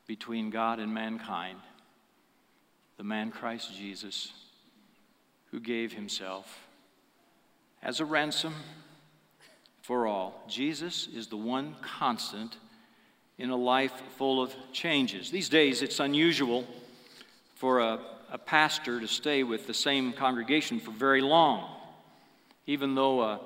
between 0.06 0.50
God 0.50 0.78
and 0.78 0.92
mankind, 0.92 1.58
the 2.96 3.04
man 3.04 3.30
Christ 3.30 3.76
Jesus, 3.76 4.32
who 5.50 5.58
gave 5.58 5.92
himself 5.92 6.68
as 7.82 7.98
a 7.98 8.04
ransom 8.04 8.54
for 9.82 10.06
all. 10.06 10.44
Jesus 10.48 11.08
is 11.12 11.26
the 11.26 11.36
one 11.36 11.76
constant 11.82 12.56
in 13.38 13.50
a 13.50 13.56
life 13.56 13.92
full 14.16 14.42
of 14.42 14.54
changes. 14.72 15.30
These 15.30 15.48
days, 15.48 15.82
it's 15.82 16.00
unusual 16.00 16.66
for 17.54 17.80
a, 17.80 17.98
a 18.30 18.38
pastor 18.38 19.00
to 19.00 19.08
stay 19.08 19.42
with 19.42 19.66
the 19.66 19.74
same 19.74 20.12
congregation 20.12 20.80
for 20.80 20.90
very 20.90 21.20
long, 21.20 21.68
even 22.66 22.94
though 22.94 23.22
a 23.22 23.40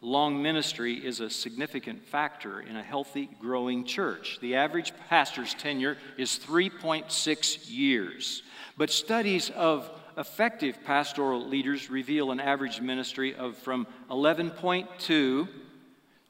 long 0.00 0.42
ministry 0.42 0.94
is 0.94 1.20
a 1.20 1.28
significant 1.30 2.04
factor 2.06 2.60
in 2.60 2.76
a 2.76 2.82
healthy, 2.82 3.28
growing 3.40 3.84
church. 3.84 4.38
The 4.40 4.56
average 4.56 4.92
pastor's 5.08 5.54
tenure 5.54 5.96
is 6.16 6.38
3.6 6.38 7.70
years. 7.70 8.42
But 8.76 8.90
studies 8.90 9.50
of 9.50 9.90
effective 10.18 10.78
pastoral 10.84 11.46
leaders 11.46 11.90
reveal 11.90 12.30
an 12.30 12.40
average 12.40 12.80
ministry 12.80 13.34
of 13.34 13.56
from 13.56 13.86
11.2 14.10 14.88
to 14.98 15.48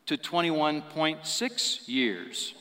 21.6 0.07 1.89
years. 1.89 2.55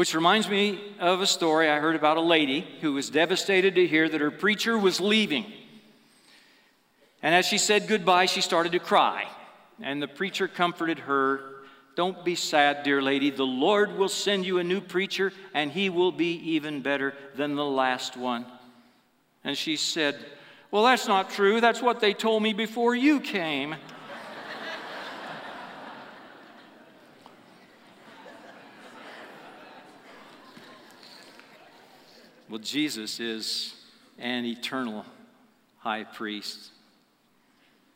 Which 0.00 0.14
reminds 0.14 0.48
me 0.48 0.80
of 0.98 1.20
a 1.20 1.26
story 1.26 1.68
I 1.68 1.78
heard 1.78 1.94
about 1.94 2.16
a 2.16 2.22
lady 2.22 2.66
who 2.80 2.94
was 2.94 3.10
devastated 3.10 3.74
to 3.74 3.86
hear 3.86 4.08
that 4.08 4.22
her 4.22 4.30
preacher 4.30 4.78
was 4.78 4.98
leaving. 4.98 5.44
And 7.22 7.34
as 7.34 7.44
she 7.44 7.58
said 7.58 7.86
goodbye, 7.86 8.24
she 8.24 8.40
started 8.40 8.72
to 8.72 8.78
cry. 8.78 9.28
And 9.82 10.00
the 10.00 10.08
preacher 10.08 10.48
comforted 10.48 11.00
her 11.00 11.42
Don't 11.96 12.24
be 12.24 12.34
sad, 12.34 12.82
dear 12.82 13.02
lady. 13.02 13.28
The 13.28 13.44
Lord 13.44 13.98
will 13.98 14.08
send 14.08 14.46
you 14.46 14.56
a 14.56 14.64
new 14.64 14.80
preacher, 14.80 15.34
and 15.52 15.70
he 15.70 15.90
will 15.90 16.12
be 16.12 16.32
even 16.52 16.80
better 16.80 17.12
than 17.36 17.54
the 17.54 17.62
last 17.62 18.16
one. 18.16 18.46
And 19.44 19.54
she 19.54 19.76
said, 19.76 20.16
Well, 20.70 20.84
that's 20.84 21.08
not 21.08 21.28
true. 21.28 21.60
That's 21.60 21.82
what 21.82 22.00
they 22.00 22.14
told 22.14 22.42
me 22.42 22.54
before 22.54 22.94
you 22.94 23.20
came. 23.20 23.74
Well, 32.50 32.58
Jesus 32.58 33.20
is 33.20 33.74
an 34.18 34.44
eternal 34.44 35.06
high 35.78 36.02
priest. 36.02 36.72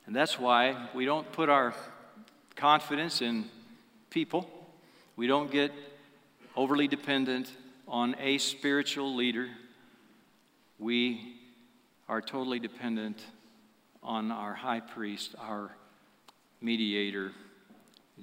And 0.06 0.14
that's 0.14 0.38
why 0.38 0.90
we 0.94 1.04
don't 1.04 1.30
put 1.32 1.48
our 1.48 1.74
confidence 2.54 3.20
in 3.20 3.46
people. 4.10 4.48
We 5.16 5.26
don't 5.26 5.50
get 5.50 5.72
overly 6.54 6.86
dependent 6.86 7.50
on 7.88 8.14
a 8.20 8.38
spiritual 8.38 9.16
leader. 9.16 9.48
We 10.78 11.34
are 12.08 12.20
totally 12.20 12.60
dependent 12.60 13.24
on 14.04 14.30
our 14.30 14.54
high 14.54 14.80
priest, 14.80 15.34
our 15.36 15.72
mediator, 16.60 17.32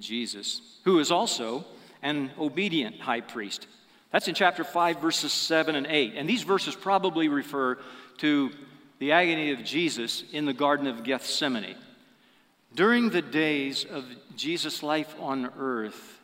Jesus, 0.00 0.78
who 0.84 0.98
is 0.98 1.10
also 1.10 1.66
an 2.00 2.30
obedient 2.38 3.00
high 3.00 3.20
priest. 3.20 3.66
That's 4.12 4.28
in 4.28 4.34
chapter 4.34 4.62
5, 4.62 5.00
verses 5.00 5.32
7 5.32 5.74
and 5.74 5.86
8. 5.86 6.14
And 6.16 6.28
these 6.28 6.42
verses 6.42 6.74
probably 6.74 7.28
refer 7.28 7.78
to 8.18 8.50
the 8.98 9.12
agony 9.12 9.52
of 9.52 9.64
Jesus 9.64 10.22
in 10.32 10.44
the 10.44 10.52
Garden 10.52 10.86
of 10.86 11.02
Gethsemane. 11.02 11.76
During 12.74 13.10
the 13.10 13.22
days 13.22 13.84
of 13.84 14.04
Jesus' 14.36 14.82
life 14.82 15.14
on 15.18 15.50
earth, 15.58 16.20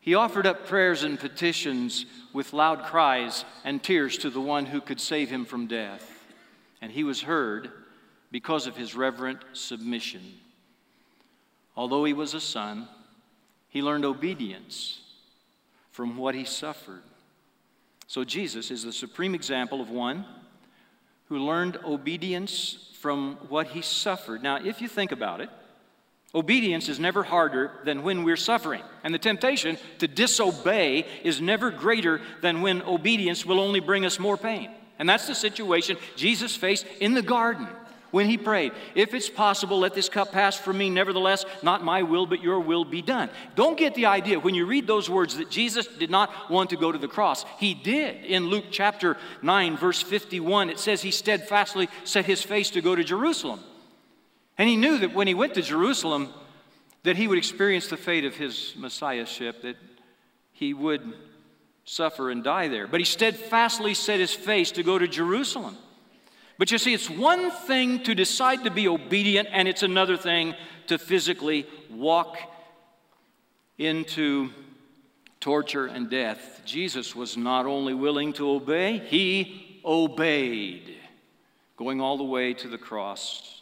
he 0.00 0.14
offered 0.14 0.46
up 0.46 0.66
prayers 0.66 1.04
and 1.04 1.18
petitions 1.18 2.06
with 2.32 2.52
loud 2.52 2.84
cries 2.84 3.44
and 3.64 3.82
tears 3.82 4.18
to 4.18 4.30
the 4.30 4.40
one 4.40 4.66
who 4.66 4.80
could 4.80 5.00
save 5.00 5.30
him 5.30 5.44
from 5.44 5.66
death. 5.66 6.26
And 6.82 6.92
he 6.92 7.04
was 7.04 7.22
heard 7.22 7.70
because 8.30 8.66
of 8.66 8.76
his 8.76 8.94
reverent 8.94 9.40
submission. 9.52 10.22
Although 11.76 12.04
he 12.04 12.12
was 12.12 12.34
a 12.34 12.40
son, 12.40 12.88
he 13.68 13.80
learned 13.80 14.04
obedience 14.04 15.00
from 15.92 16.16
what 16.16 16.34
he 16.34 16.44
suffered. 16.44 17.02
So 18.12 18.24
Jesus 18.24 18.70
is 18.70 18.82
the 18.82 18.92
supreme 18.92 19.34
example 19.34 19.80
of 19.80 19.88
one 19.88 20.26
who 21.30 21.38
learned 21.38 21.78
obedience 21.82 22.90
from 23.00 23.38
what 23.48 23.68
he 23.68 23.80
suffered. 23.80 24.42
Now, 24.42 24.56
if 24.62 24.82
you 24.82 24.88
think 24.88 25.12
about 25.12 25.40
it, 25.40 25.48
obedience 26.34 26.90
is 26.90 27.00
never 27.00 27.22
harder 27.22 27.70
than 27.86 28.02
when 28.02 28.22
we're 28.22 28.36
suffering. 28.36 28.82
And 29.02 29.14
the 29.14 29.18
temptation 29.18 29.78
to 30.00 30.06
disobey 30.06 31.06
is 31.24 31.40
never 31.40 31.70
greater 31.70 32.20
than 32.42 32.60
when 32.60 32.82
obedience 32.82 33.46
will 33.46 33.58
only 33.58 33.80
bring 33.80 34.04
us 34.04 34.18
more 34.18 34.36
pain. 34.36 34.70
And 34.98 35.08
that's 35.08 35.26
the 35.26 35.34
situation 35.34 35.96
Jesus 36.14 36.54
faced 36.54 36.84
in 37.00 37.14
the 37.14 37.22
garden 37.22 37.66
when 38.12 38.28
he 38.28 38.38
prayed, 38.38 38.72
If 38.94 39.14
it's 39.14 39.28
possible, 39.28 39.80
let 39.80 39.94
this 39.94 40.08
cup 40.08 40.30
pass 40.30 40.56
from 40.56 40.78
me. 40.78 40.88
Nevertheless, 40.88 41.44
not 41.62 41.82
my 41.82 42.02
will, 42.04 42.26
but 42.26 42.42
your 42.42 42.60
will 42.60 42.84
be 42.84 43.02
done. 43.02 43.28
Don't 43.56 43.76
get 43.76 43.96
the 43.96 44.06
idea 44.06 44.38
when 44.38 44.54
you 44.54 44.66
read 44.66 44.86
those 44.86 45.10
words 45.10 45.38
that 45.38 45.50
Jesus 45.50 45.86
did 45.86 46.10
not 46.10 46.50
want 46.50 46.70
to 46.70 46.76
go 46.76 46.92
to 46.92 46.98
the 46.98 47.08
cross. 47.08 47.44
He 47.58 47.74
did. 47.74 48.24
In 48.24 48.46
Luke 48.46 48.66
chapter 48.70 49.16
9, 49.42 49.76
verse 49.76 50.00
51, 50.00 50.70
it 50.70 50.78
says 50.78 51.02
he 51.02 51.10
steadfastly 51.10 51.88
set 52.04 52.26
his 52.26 52.42
face 52.42 52.70
to 52.70 52.80
go 52.80 52.94
to 52.94 53.02
Jerusalem. 53.02 53.60
And 54.58 54.68
he 54.68 54.76
knew 54.76 54.98
that 54.98 55.14
when 55.14 55.26
he 55.26 55.34
went 55.34 55.54
to 55.54 55.62
Jerusalem, 55.62 56.28
that 57.02 57.16
he 57.16 57.26
would 57.26 57.38
experience 57.38 57.88
the 57.88 57.96
fate 57.96 58.24
of 58.24 58.36
his 58.36 58.74
messiahship, 58.76 59.62
that 59.62 59.76
he 60.52 60.74
would 60.74 61.14
suffer 61.84 62.30
and 62.30 62.44
die 62.44 62.68
there. 62.68 62.86
But 62.86 63.00
he 63.00 63.06
steadfastly 63.06 63.94
set 63.94 64.20
his 64.20 64.34
face 64.34 64.70
to 64.72 64.82
go 64.82 64.98
to 64.98 65.08
Jerusalem. 65.08 65.76
But 66.62 66.70
you 66.70 66.78
see, 66.78 66.94
it's 66.94 67.10
one 67.10 67.50
thing 67.50 68.04
to 68.04 68.14
decide 68.14 68.62
to 68.62 68.70
be 68.70 68.86
obedient, 68.86 69.48
and 69.50 69.66
it's 69.66 69.82
another 69.82 70.16
thing 70.16 70.54
to 70.86 70.96
physically 70.96 71.66
walk 71.90 72.38
into 73.78 74.50
torture 75.40 75.86
and 75.86 76.08
death. 76.08 76.62
Jesus 76.64 77.16
was 77.16 77.36
not 77.36 77.66
only 77.66 77.94
willing 77.94 78.32
to 78.34 78.48
obey, 78.48 78.98
he 78.98 79.80
obeyed, 79.84 80.94
going 81.76 82.00
all 82.00 82.16
the 82.16 82.22
way 82.22 82.54
to 82.54 82.68
the 82.68 82.78
cross. 82.78 83.60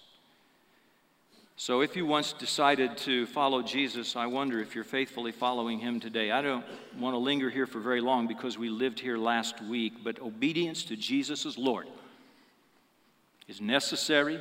So, 1.57 1.81
if 1.81 1.97
you 1.97 2.05
once 2.05 2.35
decided 2.35 2.99
to 2.99 3.25
follow 3.25 3.63
Jesus, 3.63 4.15
I 4.15 4.27
wonder 4.27 4.61
if 4.61 4.75
you're 4.75 4.85
faithfully 4.85 5.33
following 5.33 5.79
him 5.79 6.01
today. 6.01 6.33
I 6.33 6.43
don't 6.43 6.67
want 6.99 7.15
to 7.15 7.19
linger 7.19 7.49
here 7.49 7.67
for 7.67 7.81
very 7.81 8.03
long 8.03 8.27
because 8.27 8.59
we 8.59 8.69
lived 8.69 9.01
here 9.01 9.17
last 9.17 9.63
week, 9.63 10.05
but 10.05 10.21
obedience 10.21 10.83
to 10.85 10.97
Jesus 10.97 11.47
as 11.47 11.57
Lord 11.57 11.87
is 13.51 13.61
necessary 13.61 14.39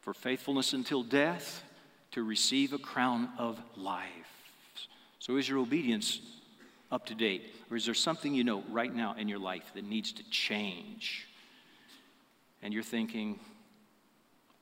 for 0.00 0.14
faithfulness 0.14 0.72
until 0.72 1.02
death 1.02 1.62
to 2.10 2.22
receive 2.22 2.72
a 2.72 2.78
crown 2.78 3.28
of 3.36 3.60
life. 3.76 4.08
So, 5.18 5.36
is 5.36 5.46
your 5.46 5.58
obedience 5.58 6.20
up 6.90 7.04
to 7.06 7.14
date? 7.14 7.54
Or 7.70 7.76
is 7.76 7.84
there 7.84 7.92
something 7.92 8.32
you 8.32 8.44
know 8.44 8.64
right 8.70 8.94
now 8.94 9.14
in 9.18 9.28
your 9.28 9.38
life 9.38 9.72
that 9.74 9.84
needs 9.84 10.10
to 10.12 10.30
change? 10.30 11.28
And 12.62 12.72
you're 12.72 12.82
thinking, 12.82 13.38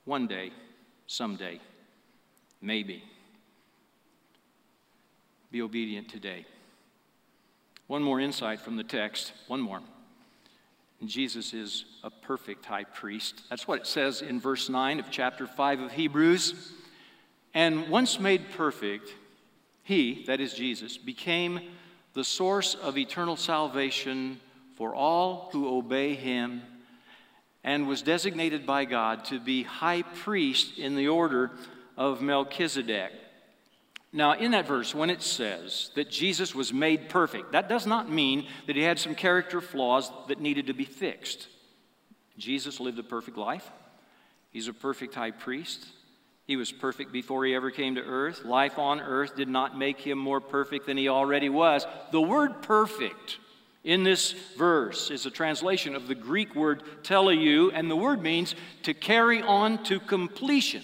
one 0.03 0.27
day, 0.27 0.51
someday, 1.07 1.61
maybe. 2.61 3.01
be 5.53 5.61
obedient 5.61 6.09
today. 6.09 6.45
One 7.87 8.03
more 8.03 8.19
insight 8.19 8.59
from 8.59 8.75
the 8.75 8.83
text, 8.83 9.31
one 9.47 9.61
more. 9.61 9.79
Jesus 11.05 11.53
is 11.53 11.85
a 12.03 12.09
perfect 12.09 12.65
high 12.65 12.83
priest. 12.83 13.43
That's 13.49 13.67
what 13.67 13.81
it 13.81 13.87
says 13.87 14.21
in 14.21 14.39
verse 14.39 14.67
9 14.67 14.99
of 14.99 15.11
chapter 15.11 15.45
5 15.45 15.81
of 15.81 15.91
Hebrews. 15.91 16.73
And 17.53 17.89
once 17.89 18.19
made 18.19 18.51
perfect, 18.51 19.13
he, 19.83 20.23
that 20.25 20.39
is 20.39 20.53
Jesus, 20.53 20.97
became 20.97 21.59
the 22.13 22.23
source 22.23 22.73
of 22.75 22.97
eternal 22.97 23.35
salvation 23.35 24.39
for 24.75 24.95
all 24.95 25.49
who 25.51 25.77
obey 25.77 26.15
him 26.15 26.63
and 27.63 27.87
was 27.87 28.01
designated 28.01 28.65
by 28.65 28.85
God 28.85 29.25
to 29.25 29.39
be 29.39 29.63
high 29.63 30.01
priest 30.01 30.79
in 30.79 30.95
the 30.95 31.09
order 31.09 31.51
of 31.95 32.21
Melchizedek. 32.21 33.11
Now, 34.13 34.33
in 34.33 34.51
that 34.51 34.67
verse, 34.67 34.95
when 34.95 35.09
it 35.09 35.21
says 35.21 35.91
that 35.95 36.09
Jesus 36.09 36.55
was 36.55 36.71
made 36.71 37.09
perfect, 37.09 37.51
that 37.51 37.67
does 37.67 37.85
not 37.85 38.09
mean 38.09 38.47
that 38.65 38.75
he 38.75 38.81
had 38.81 38.99
some 38.99 39.15
character 39.15 39.59
flaws 39.59 40.09
that 40.27 40.39
needed 40.39 40.67
to 40.67 40.73
be 40.73 40.85
fixed. 40.85 41.47
Jesus 42.37 42.79
lived 42.79 42.99
a 42.99 43.03
perfect 43.03 43.37
life. 43.37 43.69
He's 44.51 44.67
a 44.67 44.73
perfect 44.73 45.13
high 45.13 45.31
priest. 45.31 45.85
He 46.45 46.55
was 46.55 46.71
perfect 46.71 47.11
before 47.11 47.43
he 47.43 47.53
ever 47.53 47.69
came 47.69 47.95
to 47.95 48.01
earth. 48.01 48.45
Life 48.45 48.79
on 48.79 49.01
earth 49.01 49.35
did 49.35 49.49
not 49.49 49.77
make 49.77 49.99
him 49.99 50.17
more 50.17 50.39
perfect 50.39 50.85
than 50.85 50.95
he 50.95 51.09
already 51.09 51.49
was. 51.49 51.85
The 52.11 52.21
word 52.21 52.61
perfect 52.61 53.39
in 53.83 54.03
this 54.03 54.31
verse 54.57 55.11
is 55.11 55.25
a 55.25 55.31
translation 55.31 55.95
of 55.95 56.07
the 56.07 56.15
Greek 56.15 56.55
word 56.55 56.83
teleu, 57.03 57.71
and 57.73 57.91
the 57.91 57.95
word 57.95 58.21
means 58.21 58.55
to 58.83 58.93
carry 58.93 59.41
on 59.41 59.83
to 59.85 59.99
completion 59.99 60.83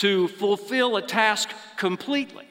to 0.00 0.28
fulfill 0.28 0.96
a 0.96 1.02
task 1.02 1.50
completely. 1.76 2.46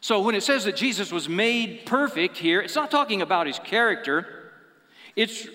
So 0.00 0.20
when 0.22 0.34
it 0.34 0.42
says 0.42 0.64
that 0.64 0.74
Jesus 0.74 1.12
was 1.12 1.28
made 1.28 1.86
perfect 1.86 2.36
here, 2.36 2.60
it's 2.60 2.74
not 2.74 2.90
talking 2.90 3.22
about 3.22 3.46
his 3.46 3.60
character. 3.60 4.26
It's 5.14 5.46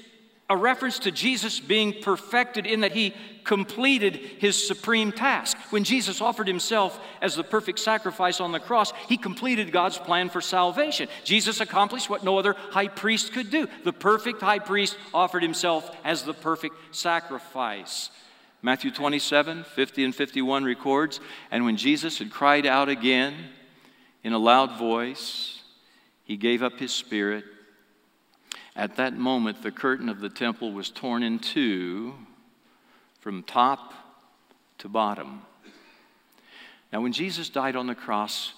a 0.50 0.56
reference 0.56 1.00
to 1.00 1.12
Jesus 1.12 1.60
being 1.60 2.02
perfected 2.02 2.66
in 2.66 2.82
that 2.82 2.94
he 2.94 3.14
completed 3.44 4.16
his 4.16 4.66
supreme 4.66 5.12
task. 5.12 5.58
When 5.72 5.84
Jesus 5.84 6.22
offered 6.22 6.48
himself 6.48 7.02
as 7.22 7.36
the 7.36 7.44
perfect 7.44 7.80
sacrifice 7.80 8.40
on 8.40 8.54
the 8.54 8.60
cross, 8.62 8.94
he 9.10 9.18
completed 9.18 9.74
God's 9.74 9.98
plan 9.98 10.30
for 10.30 10.40
salvation. 10.40 11.10
Jesus 11.26 11.60
accomplished 11.60 12.10
what 12.10 12.24
no 12.24 12.40
other 12.40 12.56
high 12.72 12.88
priest 12.88 13.34
could 13.34 13.50
do. 13.50 13.68
The 13.84 13.92
perfect 13.92 14.40
high 14.40 14.60
priest 14.60 14.98
offered 15.14 15.44
himself 15.44 15.94
as 16.06 16.24
the 16.24 16.34
perfect 16.34 16.76
sacrifice. 16.96 18.10
Matthew 18.66 18.90
27, 18.90 19.64
50 19.64 20.06
and 20.06 20.16
51 20.16 20.64
records, 20.64 21.20
and 21.52 21.66
when 21.66 21.78
Jesus 21.78 22.18
had 22.18 22.32
cried 22.32 22.66
out 22.66 22.90
again 22.90 23.36
in 24.24 24.34
a 24.34 24.40
loud 24.40 24.80
voice, 24.80 25.62
he 26.24 26.36
gave 26.36 26.64
up 26.64 26.80
his 26.80 26.92
spirit. 26.92 27.46
At 28.76 28.96
that 28.96 29.16
moment, 29.16 29.62
the 29.62 29.70
curtain 29.70 30.10
of 30.10 30.20
the 30.20 30.32
temple 30.32 30.74
was 30.74 30.90
torn 30.90 31.22
in 31.22 31.38
two 31.38 32.16
from 33.20 33.44
top 33.44 33.94
to 34.80 34.90
bottom. 34.90 35.44
Now, 36.92 37.02
when 37.02 37.14
Jesus 37.14 37.50
died 37.50 37.76
on 37.76 37.86
the 37.86 37.94
cross, 37.94 38.54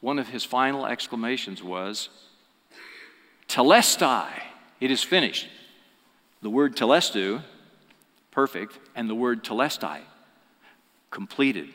one 0.00 0.18
of 0.18 0.26
his 0.26 0.42
final 0.42 0.84
exclamations 0.84 1.62
was, 1.62 2.08
Telestai, 3.46 4.32
it 4.80 4.90
is 4.90 5.04
finished. 5.04 5.46
The 6.42 6.50
word 6.50 6.74
telestu 6.76 7.44
perfect, 8.34 8.78
and 8.94 9.08
the 9.08 9.14
word 9.14 9.44
telestai, 9.44 10.00
completed. 11.10 11.68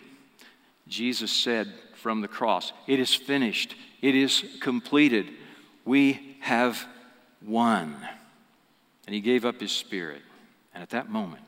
Jesus 0.87 1.31
said 1.31 1.73
from 1.95 2.21
the 2.21 2.27
cross, 2.27 2.73
It 2.85 2.99
is 2.99 3.15
finished, 3.15 3.75
it 4.01 4.13
is 4.13 4.43
completed. 4.59 5.27
We 5.85 6.35
have 6.41 6.85
won. 7.45 7.95
And 9.07 9.15
he 9.15 9.21
gave 9.21 9.45
up 9.45 9.59
his 9.59 9.71
spirit. 9.71 10.21
And 10.73 10.83
at 10.83 10.89
that 10.91 11.09
moment, 11.09 11.43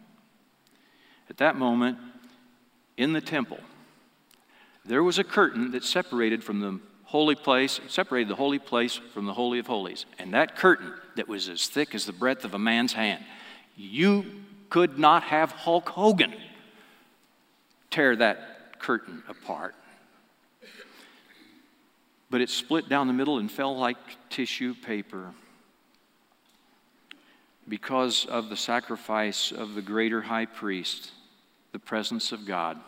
at 1.30 1.38
that 1.38 1.56
moment, 1.56 1.98
in 2.98 3.14
the 3.14 3.22
temple, 3.22 3.60
there 4.86 5.04
was 5.04 5.20
a 5.20 5.24
curtain 5.24 5.72
that 5.72 5.84
separated 5.84 6.44
from 6.44 6.60
the 6.60 6.80
holy 7.04 7.36
place, 7.36 7.80
separated 7.88 8.30
the 8.30 8.36
holy 8.36 8.58
place 8.58 8.96
from 9.14 9.26
the 9.26 9.34
Holy 9.34 9.60
of 9.60 9.68
Holies. 9.68 10.06
And 10.18 10.34
that 10.34 10.56
curtain 10.56 10.94
that 11.16 11.28
was 11.28 11.50
as 11.50 11.68
thick 11.68 11.94
as 11.94 12.06
the 12.06 12.14
breadth 12.14 12.46
of 12.46 12.54
a 12.54 12.60
man's 12.60 12.94
hand, 12.94 13.24
you 13.76 14.26
could 14.72 14.98
not 14.98 15.24
have 15.24 15.52
Hulk 15.52 15.90
Hogan 15.90 16.34
tear 17.92 18.16
that 18.16 18.80
curtain 18.80 19.22
apart. 19.28 19.76
But 22.30 22.40
it 22.40 22.50
split 22.50 22.88
down 22.88 23.08
the 23.08 23.14
middle 23.14 23.38
and 23.38 23.52
fell 23.52 23.78
like 23.78 23.98
tissue 24.30 24.74
paper 24.74 25.34
because 27.68 28.26
of 28.26 28.50
the 28.50 28.56
sacrifice 28.56 29.52
of 29.52 29.76
the 29.76 29.82
greater 29.82 30.22
high 30.22 30.46
priest, 30.46 31.12
the 31.74 31.80
presence 31.80 32.32
of 32.32 32.46
God, 32.46 32.80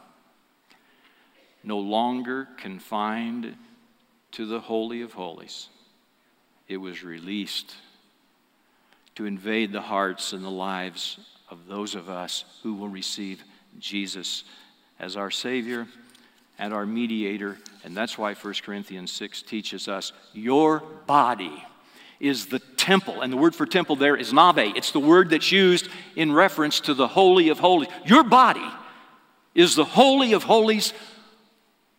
no 1.66 1.80
longer 1.80 2.48
confined 2.58 3.56
to 4.32 4.46
the 4.46 4.62
Holy 4.62 5.02
of 5.02 5.12
Holies. 5.12 5.68
It 6.70 6.78
was 6.78 7.04
released 7.04 7.76
to 9.16 9.26
invade 9.26 9.74
the 9.74 9.82
hearts 9.82 10.32
and 10.32 10.46
the 10.46 10.50
lives 10.50 11.20
of 11.54 11.68
those 11.68 11.94
of 11.94 12.10
us 12.10 12.46
who 12.64 12.74
will 12.74 12.90
receive 12.90 13.44
Jesus 13.78 14.44
as 15.00 15.16
our 15.16 15.30
Savior 15.30 15.88
and 16.58 16.74
our 16.74 16.86
mediator. 16.86 17.60
And 17.84 17.96
that's 17.96 18.18
why 18.18 18.34
1 18.34 18.54
Corinthians 18.64 19.12
6 19.12 19.44
teaches 19.44 19.88
us 19.88 20.14
your 20.34 20.80
body 21.06 21.64
is 22.20 22.48
the 22.48 22.58
temple. 22.58 23.22
And 23.22 23.32
the 23.32 23.38
word 23.38 23.54
for 23.54 23.68
temple 23.68 23.96
there 23.96 24.16
is 24.16 24.34
nave. 24.34 24.76
It's 24.76 24.92
the 24.92 25.00
word 25.00 25.30
that's 25.30 25.52
used 25.52 25.90
in 26.16 26.32
reference 26.32 26.80
to 26.82 26.96
the 26.96 27.08
Holy 27.08 27.50
of 27.50 27.60
Holies. 27.60 27.90
Your 28.04 28.24
body 28.24 28.68
is 29.54 29.76
the 29.76 29.86
Holy 29.86 30.34
of 30.34 30.42
Holies 30.42 30.92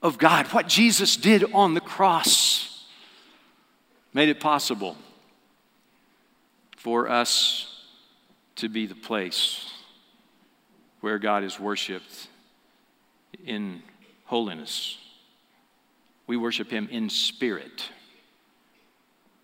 of 0.03 0.19
God. 0.19 0.47
What 0.49 0.67
Jesus 0.67 1.17
did 1.17 1.45
on 1.53 1.75
the 1.75 1.81
cross 1.81 2.85
made 4.13 4.29
it 4.29 4.41
possible 4.41 4.97
for 6.77 7.09
us 7.09 7.71
to 8.57 8.69
be 8.69 8.87
the 8.87 8.95
place 8.95 9.71
where 11.01 11.19
God 11.19 11.45
is 11.45 11.59
worshiped 11.59 12.29
in 13.45 13.83
holiness. 14.25 14.99
We 16.27 16.37
worship 16.37 16.71
Him 16.71 16.89
in 16.91 17.11
spirit 17.11 17.91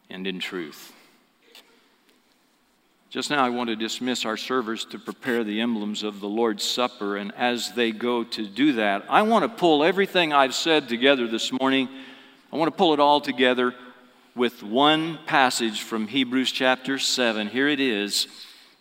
and 0.08 0.26
in 0.26 0.40
truth. 0.40 0.92
Just 3.10 3.28
now, 3.28 3.44
I 3.44 3.50
want 3.50 3.68
to 3.70 3.76
dismiss 3.76 4.24
our 4.24 4.36
servers 4.36 4.84
to 4.86 4.98
prepare 4.98 5.42
the 5.42 5.60
emblems 5.60 6.04
of 6.04 6.20
the 6.20 6.28
Lord's 6.28 6.62
Supper. 6.62 7.16
And 7.16 7.32
as 7.34 7.72
they 7.72 7.90
go 7.90 8.22
to 8.22 8.46
do 8.46 8.74
that, 8.74 9.04
I 9.08 9.22
want 9.22 9.42
to 9.42 9.48
pull 9.48 9.82
everything 9.82 10.32
I've 10.32 10.54
said 10.54 10.88
together 10.88 11.26
this 11.26 11.50
morning. 11.50 11.88
I 12.52 12.56
want 12.56 12.68
to 12.68 12.76
pull 12.76 12.94
it 12.94 13.00
all 13.00 13.20
together 13.20 13.74
with 14.36 14.62
one 14.62 15.18
passage 15.26 15.82
from 15.82 16.06
Hebrews 16.06 16.52
chapter 16.52 17.00
7. 17.00 17.48
Here 17.48 17.66
it 17.66 17.80
is. 17.80 18.28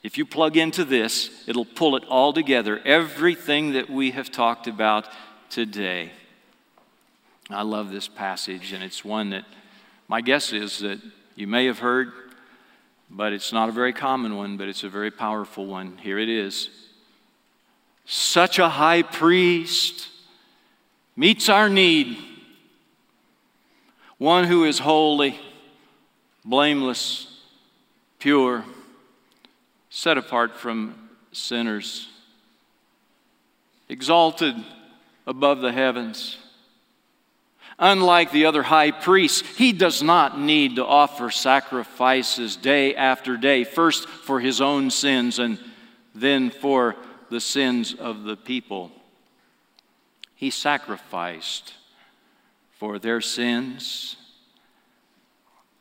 If 0.02 0.18
you 0.18 0.26
plug 0.26 0.56
into 0.56 0.86
this, 0.86 1.30
it'll 1.46 1.66
pull 1.66 1.98
it 1.98 2.04
all 2.06 2.32
together, 2.32 2.80
everything 2.86 3.74
that 3.74 3.90
we 3.90 4.12
have 4.12 4.32
talked 4.32 4.68
about 4.68 5.08
today. 5.50 6.12
I 7.50 7.64
love 7.64 7.92
this 7.92 8.08
passage, 8.08 8.72
and 8.72 8.82
it's 8.84 9.04
one 9.04 9.32
that 9.32 9.44
my 10.08 10.22
guess 10.22 10.54
is 10.54 10.80
that 10.80 11.00
you 11.36 11.48
may 11.48 11.66
have 11.66 11.80
heard, 11.80 12.14
but 13.10 13.34
it's 13.34 13.52
not 13.52 13.68
a 13.68 13.74
very 13.74 13.92
common 13.92 14.38
one, 14.38 14.56
but 14.56 14.70
it's 14.70 14.84
a 14.84 14.90
very 14.90 15.12
powerful 15.12 15.66
one. 15.66 15.98
Here 15.98 16.18
it 16.18 16.30
is. 16.30 16.70
Such 18.06 18.58
a 18.58 18.70
high 18.70 19.02
priest 19.02 20.08
meets 21.16 21.50
our 21.50 21.68
need, 21.68 22.18
one 24.18 24.46
who 24.46 24.64
is 24.64 24.80
holy, 24.80 25.38
blameless, 26.46 27.28
pure 28.20 28.64
set 29.90 30.18
apart 30.18 30.56
from 30.56 31.10
sinners, 31.32 32.08
exalted 33.88 34.56
above 35.26 35.62
the 35.62 35.72
heavens. 35.72 36.38
Unlike 37.78 38.32
the 38.32 38.46
other 38.46 38.64
high 38.64 38.92
priests, 38.92 39.42
he 39.58 39.72
does 39.72 40.04
not 40.04 40.40
need 40.40 40.76
to 40.76 40.86
offer 40.86 41.32
sacrifices 41.32 42.56
day 42.56 42.96
after 42.96 43.38
day, 43.38 43.64
first 43.64 44.08
for 44.08 44.40
his 44.40 44.60
own 44.60 44.92
sins 44.92 45.40
and 45.40 45.58
then 46.14 46.50
for 46.50 46.96
the 47.30 47.40
sins 47.40 47.94
of 47.94 48.24
the 48.24 48.36
people. 48.36 48.92
He 50.36 50.50
sacrificed 50.50 51.74
for 52.72 53.00
their 53.00 53.22
sins 53.22 54.18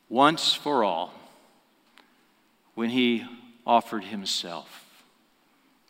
once 0.08 0.54
for 0.54 0.84
all 0.84 1.12
when 2.74 2.90
he 2.90 3.24
offered 3.68 4.04
himself, 4.04 5.04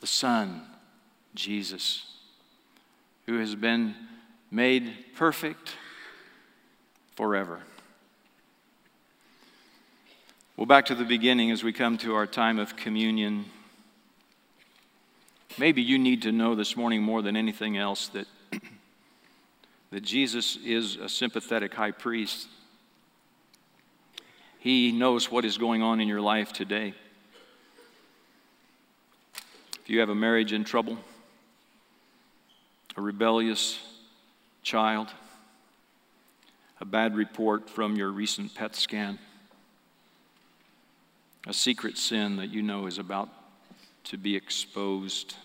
the 0.00 0.06
Son, 0.06 0.62
Jesus, 1.36 2.04
who 3.26 3.38
has 3.38 3.54
been 3.54 3.94
made 4.50 4.92
perfect 5.14 5.76
forever. 7.14 7.60
Well, 10.56 10.66
back 10.66 10.86
to 10.86 10.96
the 10.96 11.04
beginning 11.04 11.52
as 11.52 11.62
we 11.62 11.72
come 11.72 11.96
to 11.98 12.16
our 12.16 12.26
time 12.26 12.58
of 12.58 12.74
communion. 12.74 13.44
Maybe 15.56 15.80
you 15.80 16.00
need 16.00 16.22
to 16.22 16.32
know 16.32 16.56
this 16.56 16.76
morning 16.76 17.00
more 17.00 17.22
than 17.22 17.36
anything 17.36 17.76
else 17.76 18.08
that, 18.08 18.26
that 19.92 20.00
Jesus 20.00 20.58
is 20.64 20.96
a 20.96 21.08
sympathetic 21.08 21.74
high 21.74 21.92
priest. 21.92 22.48
He 24.58 24.90
knows 24.90 25.30
what 25.30 25.44
is 25.44 25.58
going 25.58 25.80
on 25.80 26.00
in 26.00 26.08
your 26.08 26.20
life 26.20 26.52
today. 26.52 26.94
If 29.88 29.92
you 29.92 30.00
have 30.00 30.10
a 30.10 30.14
marriage 30.14 30.52
in 30.52 30.64
trouble, 30.64 30.98
a 32.94 33.00
rebellious 33.00 33.78
child, 34.62 35.08
a 36.78 36.84
bad 36.84 37.16
report 37.16 37.70
from 37.70 37.96
your 37.96 38.10
recent 38.10 38.54
PET 38.54 38.76
scan, 38.76 39.18
a 41.46 41.54
secret 41.54 41.96
sin 41.96 42.36
that 42.36 42.50
you 42.50 42.60
know 42.60 42.84
is 42.84 42.98
about 42.98 43.30
to 44.04 44.18
be 44.18 44.36
exposed, 44.36 45.36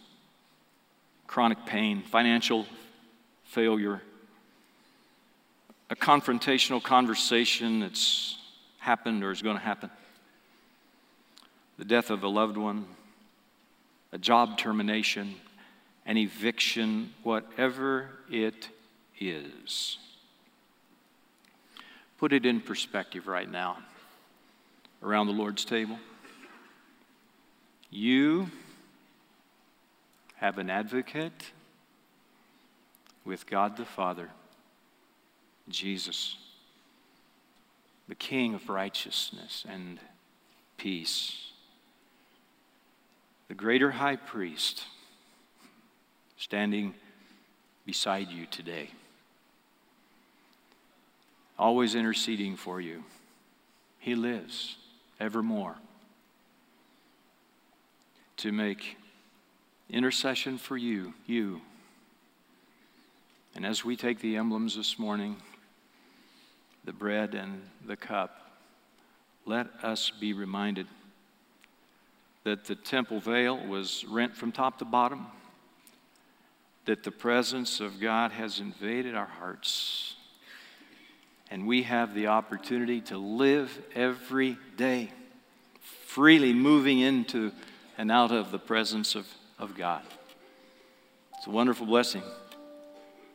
chronic 1.25 1.65
pain, 1.65 2.01
financial 2.01 2.65
failure, 3.45 4.01
a 5.89 5.95
confrontational 5.95 6.83
conversation 6.83 7.79
that's 7.79 8.37
happened 8.79 9.23
or 9.23 9.31
is 9.31 9.41
going 9.41 9.55
to 9.55 9.63
happen, 9.63 9.89
the 11.77 11.85
death 11.85 12.09
of 12.09 12.23
a 12.23 12.27
loved 12.27 12.57
one, 12.57 12.85
a 14.13 14.17
job 14.19 14.59
termination, 14.59 15.33
an 16.05 16.17
eviction, 16.17 17.11
whatever 17.23 18.11
it 18.29 18.69
is. 19.19 19.97
Put 22.19 22.31
it 22.31 22.45
in 22.45 22.61
perspective 22.61 23.27
right 23.27 23.49
now 23.49 23.79
around 25.01 25.27
the 25.27 25.33
Lord's 25.33 25.65
table. 25.65 25.97
You 27.89 28.51
have 30.35 30.59
an 30.59 30.69
advocate 30.69 31.51
with 33.25 33.47
God 33.47 33.77
the 33.77 33.85
Father, 33.85 34.29
Jesus, 35.69 36.37
the 38.07 38.15
King 38.15 38.53
of 38.53 38.69
righteousness 38.69 39.65
and 39.67 39.99
peace, 40.77 41.52
the 43.53 43.59
greater 43.59 43.91
high 43.91 44.15
priest 44.15 44.81
standing 46.37 46.95
beside 47.85 48.27
you 48.29 48.47
today, 48.47 48.89
always 51.59 51.93
interceding 51.93 52.55
for 52.55 52.81
you. 52.81 53.03
He 53.99 54.15
lives 54.15 54.77
evermore 55.19 55.75
to 58.37 58.51
make 58.51 58.97
intercession 59.87 60.57
for 60.57 60.75
you, 60.75 61.13
you. 61.27 61.61
And 63.53 63.67
as 63.67 63.85
we 63.85 63.95
take 63.95 64.19
the 64.19 64.35
emblems 64.35 64.75
this 64.75 64.97
morning, 64.97 65.35
the 66.85 66.91
bread 66.91 67.35
and 67.35 67.61
the 67.85 67.97
cup, 67.97 68.35
let 69.45 69.67
us 69.83 70.09
be 70.09 70.33
reminded 70.33 70.87
that 72.43 72.65
the 72.65 72.75
temple 72.75 73.19
veil 73.19 73.57
was 73.65 74.05
rent 74.05 74.35
from 74.35 74.51
top 74.51 74.79
to 74.79 74.85
bottom 74.85 75.27
that 76.85 77.03
the 77.03 77.11
presence 77.11 77.79
of 77.79 77.99
God 77.99 78.31
has 78.31 78.59
invaded 78.59 79.15
our 79.15 79.25
hearts. 79.25 80.15
And 81.49 81.67
we 81.67 81.83
have 81.83 82.13
the 82.13 82.27
opportunity 82.27 82.99
to 83.01 83.17
live 83.17 83.81
every 83.95 84.57
day 84.75 85.11
freely 86.07 86.53
moving 86.53 86.99
into 86.99 87.51
and 87.97 88.11
out 88.11 88.31
of 88.31 88.51
the 88.51 88.59
presence 88.59 89.15
of, 89.15 89.27
of 89.57 89.75
God. 89.75 90.01
It's 91.37 91.47
a 91.47 91.51
wonderful 91.51 91.85
blessing 91.85 92.23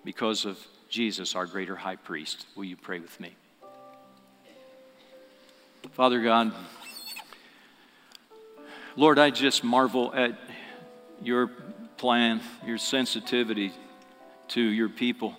because 0.04 0.44
of 0.44 0.58
Jesus, 0.88 1.34
our 1.34 1.46
greater 1.46 1.76
high 1.76 1.96
priest. 1.96 2.46
Will 2.54 2.64
you 2.64 2.76
pray 2.76 2.98
with 2.98 3.18
me? 3.20 3.34
Father 5.92 6.20
God, 6.22 6.52
Lord, 8.96 9.18
I 9.18 9.30
just 9.30 9.62
marvel 9.62 10.12
at 10.14 10.38
your 11.22 11.48
plan, 11.96 12.40
your 12.64 12.78
sensitivity 12.78 13.72
to 14.48 14.60
your 14.60 14.88
people. 14.88 15.36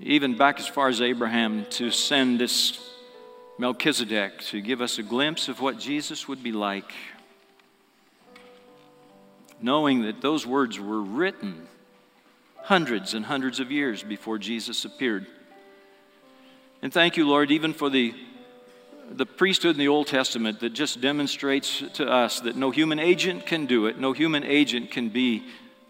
Even 0.00 0.36
back 0.36 0.58
as 0.58 0.66
far 0.66 0.88
as 0.88 1.00
Abraham 1.00 1.66
to 1.70 1.90
send 1.90 2.40
this 2.40 2.78
Melchizedek 3.58 4.40
to 4.40 4.60
give 4.60 4.80
us 4.80 4.98
a 4.98 5.02
glimpse 5.02 5.48
of 5.48 5.60
what 5.60 5.78
Jesus 5.78 6.26
would 6.26 6.42
be 6.42 6.52
like, 6.52 6.92
knowing 9.60 10.02
that 10.02 10.20
those 10.20 10.46
words 10.46 10.78
were 10.78 11.00
written 11.00 11.68
hundreds 12.64 13.14
and 13.14 13.26
hundreds 13.26 13.60
of 13.60 13.70
years 13.70 14.02
before 14.02 14.38
Jesus 14.38 14.84
appeared. 14.84 15.26
And 16.82 16.92
thank 16.92 17.16
you, 17.16 17.28
Lord, 17.28 17.50
even 17.50 17.72
for 17.72 17.88
the 17.88 18.14
the 19.16 19.26
priesthood 19.26 19.76
in 19.76 19.78
the 19.78 19.88
Old 19.88 20.08
Testament 20.08 20.60
that 20.60 20.70
just 20.70 21.00
demonstrates 21.00 21.82
to 21.94 22.06
us 22.06 22.40
that 22.40 22.56
no 22.56 22.70
human 22.70 22.98
agent 22.98 23.46
can 23.46 23.66
do 23.66 23.86
it, 23.86 23.98
no 23.98 24.12
human 24.12 24.42
agent 24.42 24.90
can 24.90 25.08
be 25.08 25.44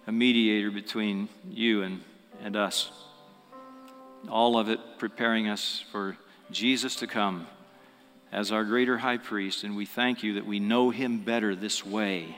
a 0.07 0.13
mediator 0.13 0.71
between 0.71 1.29
you 1.49 1.83
and, 1.83 2.03
and 2.43 2.55
us. 2.55 2.91
All 4.29 4.59
of 4.59 4.69
it 4.69 4.79
preparing 4.99 5.49
us 5.49 5.83
for 5.91 6.17
Jesus 6.51 6.97
to 6.97 7.07
come 7.07 7.47
as 8.31 8.53
our 8.53 8.65
greater 8.65 8.99
high 8.99 9.17
priest, 9.17 9.65
and 9.65 9.75
we 9.75 9.87
thank 9.87 10.23
you 10.23 10.35
that 10.35 10.47
we 10.47 10.61
know 10.61 10.91
him 10.91 11.19
better 11.19 11.55
this 11.55 11.85
way 11.85 12.37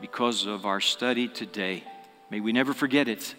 because 0.00 0.46
of 0.46 0.66
our 0.66 0.80
study 0.80 1.26
today. 1.26 1.82
May 2.30 2.40
we 2.40 2.52
never 2.52 2.74
forget 2.74 3.08
it. 3.08 3.34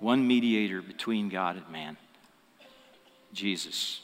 One 0.00 0.26
mediator 0.26 0.80
between 0.80 1.28
God 1.28 1.56
and 1.56 1.68
man, 1.70 1.96
Jesus 3.32 4.00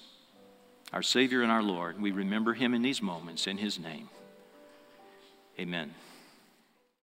our 0.92 1.02
Savior 1.02 1.42
and 1.42 1.50
our 1.50 1.62
Lord. 1.62 2.00
We 2.00 2.12
remember 2.12 2.54
him 2.54 2.74
in 2.74 2.82
these 2.82 3.02
moments 3.02 3.46
in 3.46 3.58
his 3.58 3.78
name. 3.78 4.08
Amen. 5.58 5.94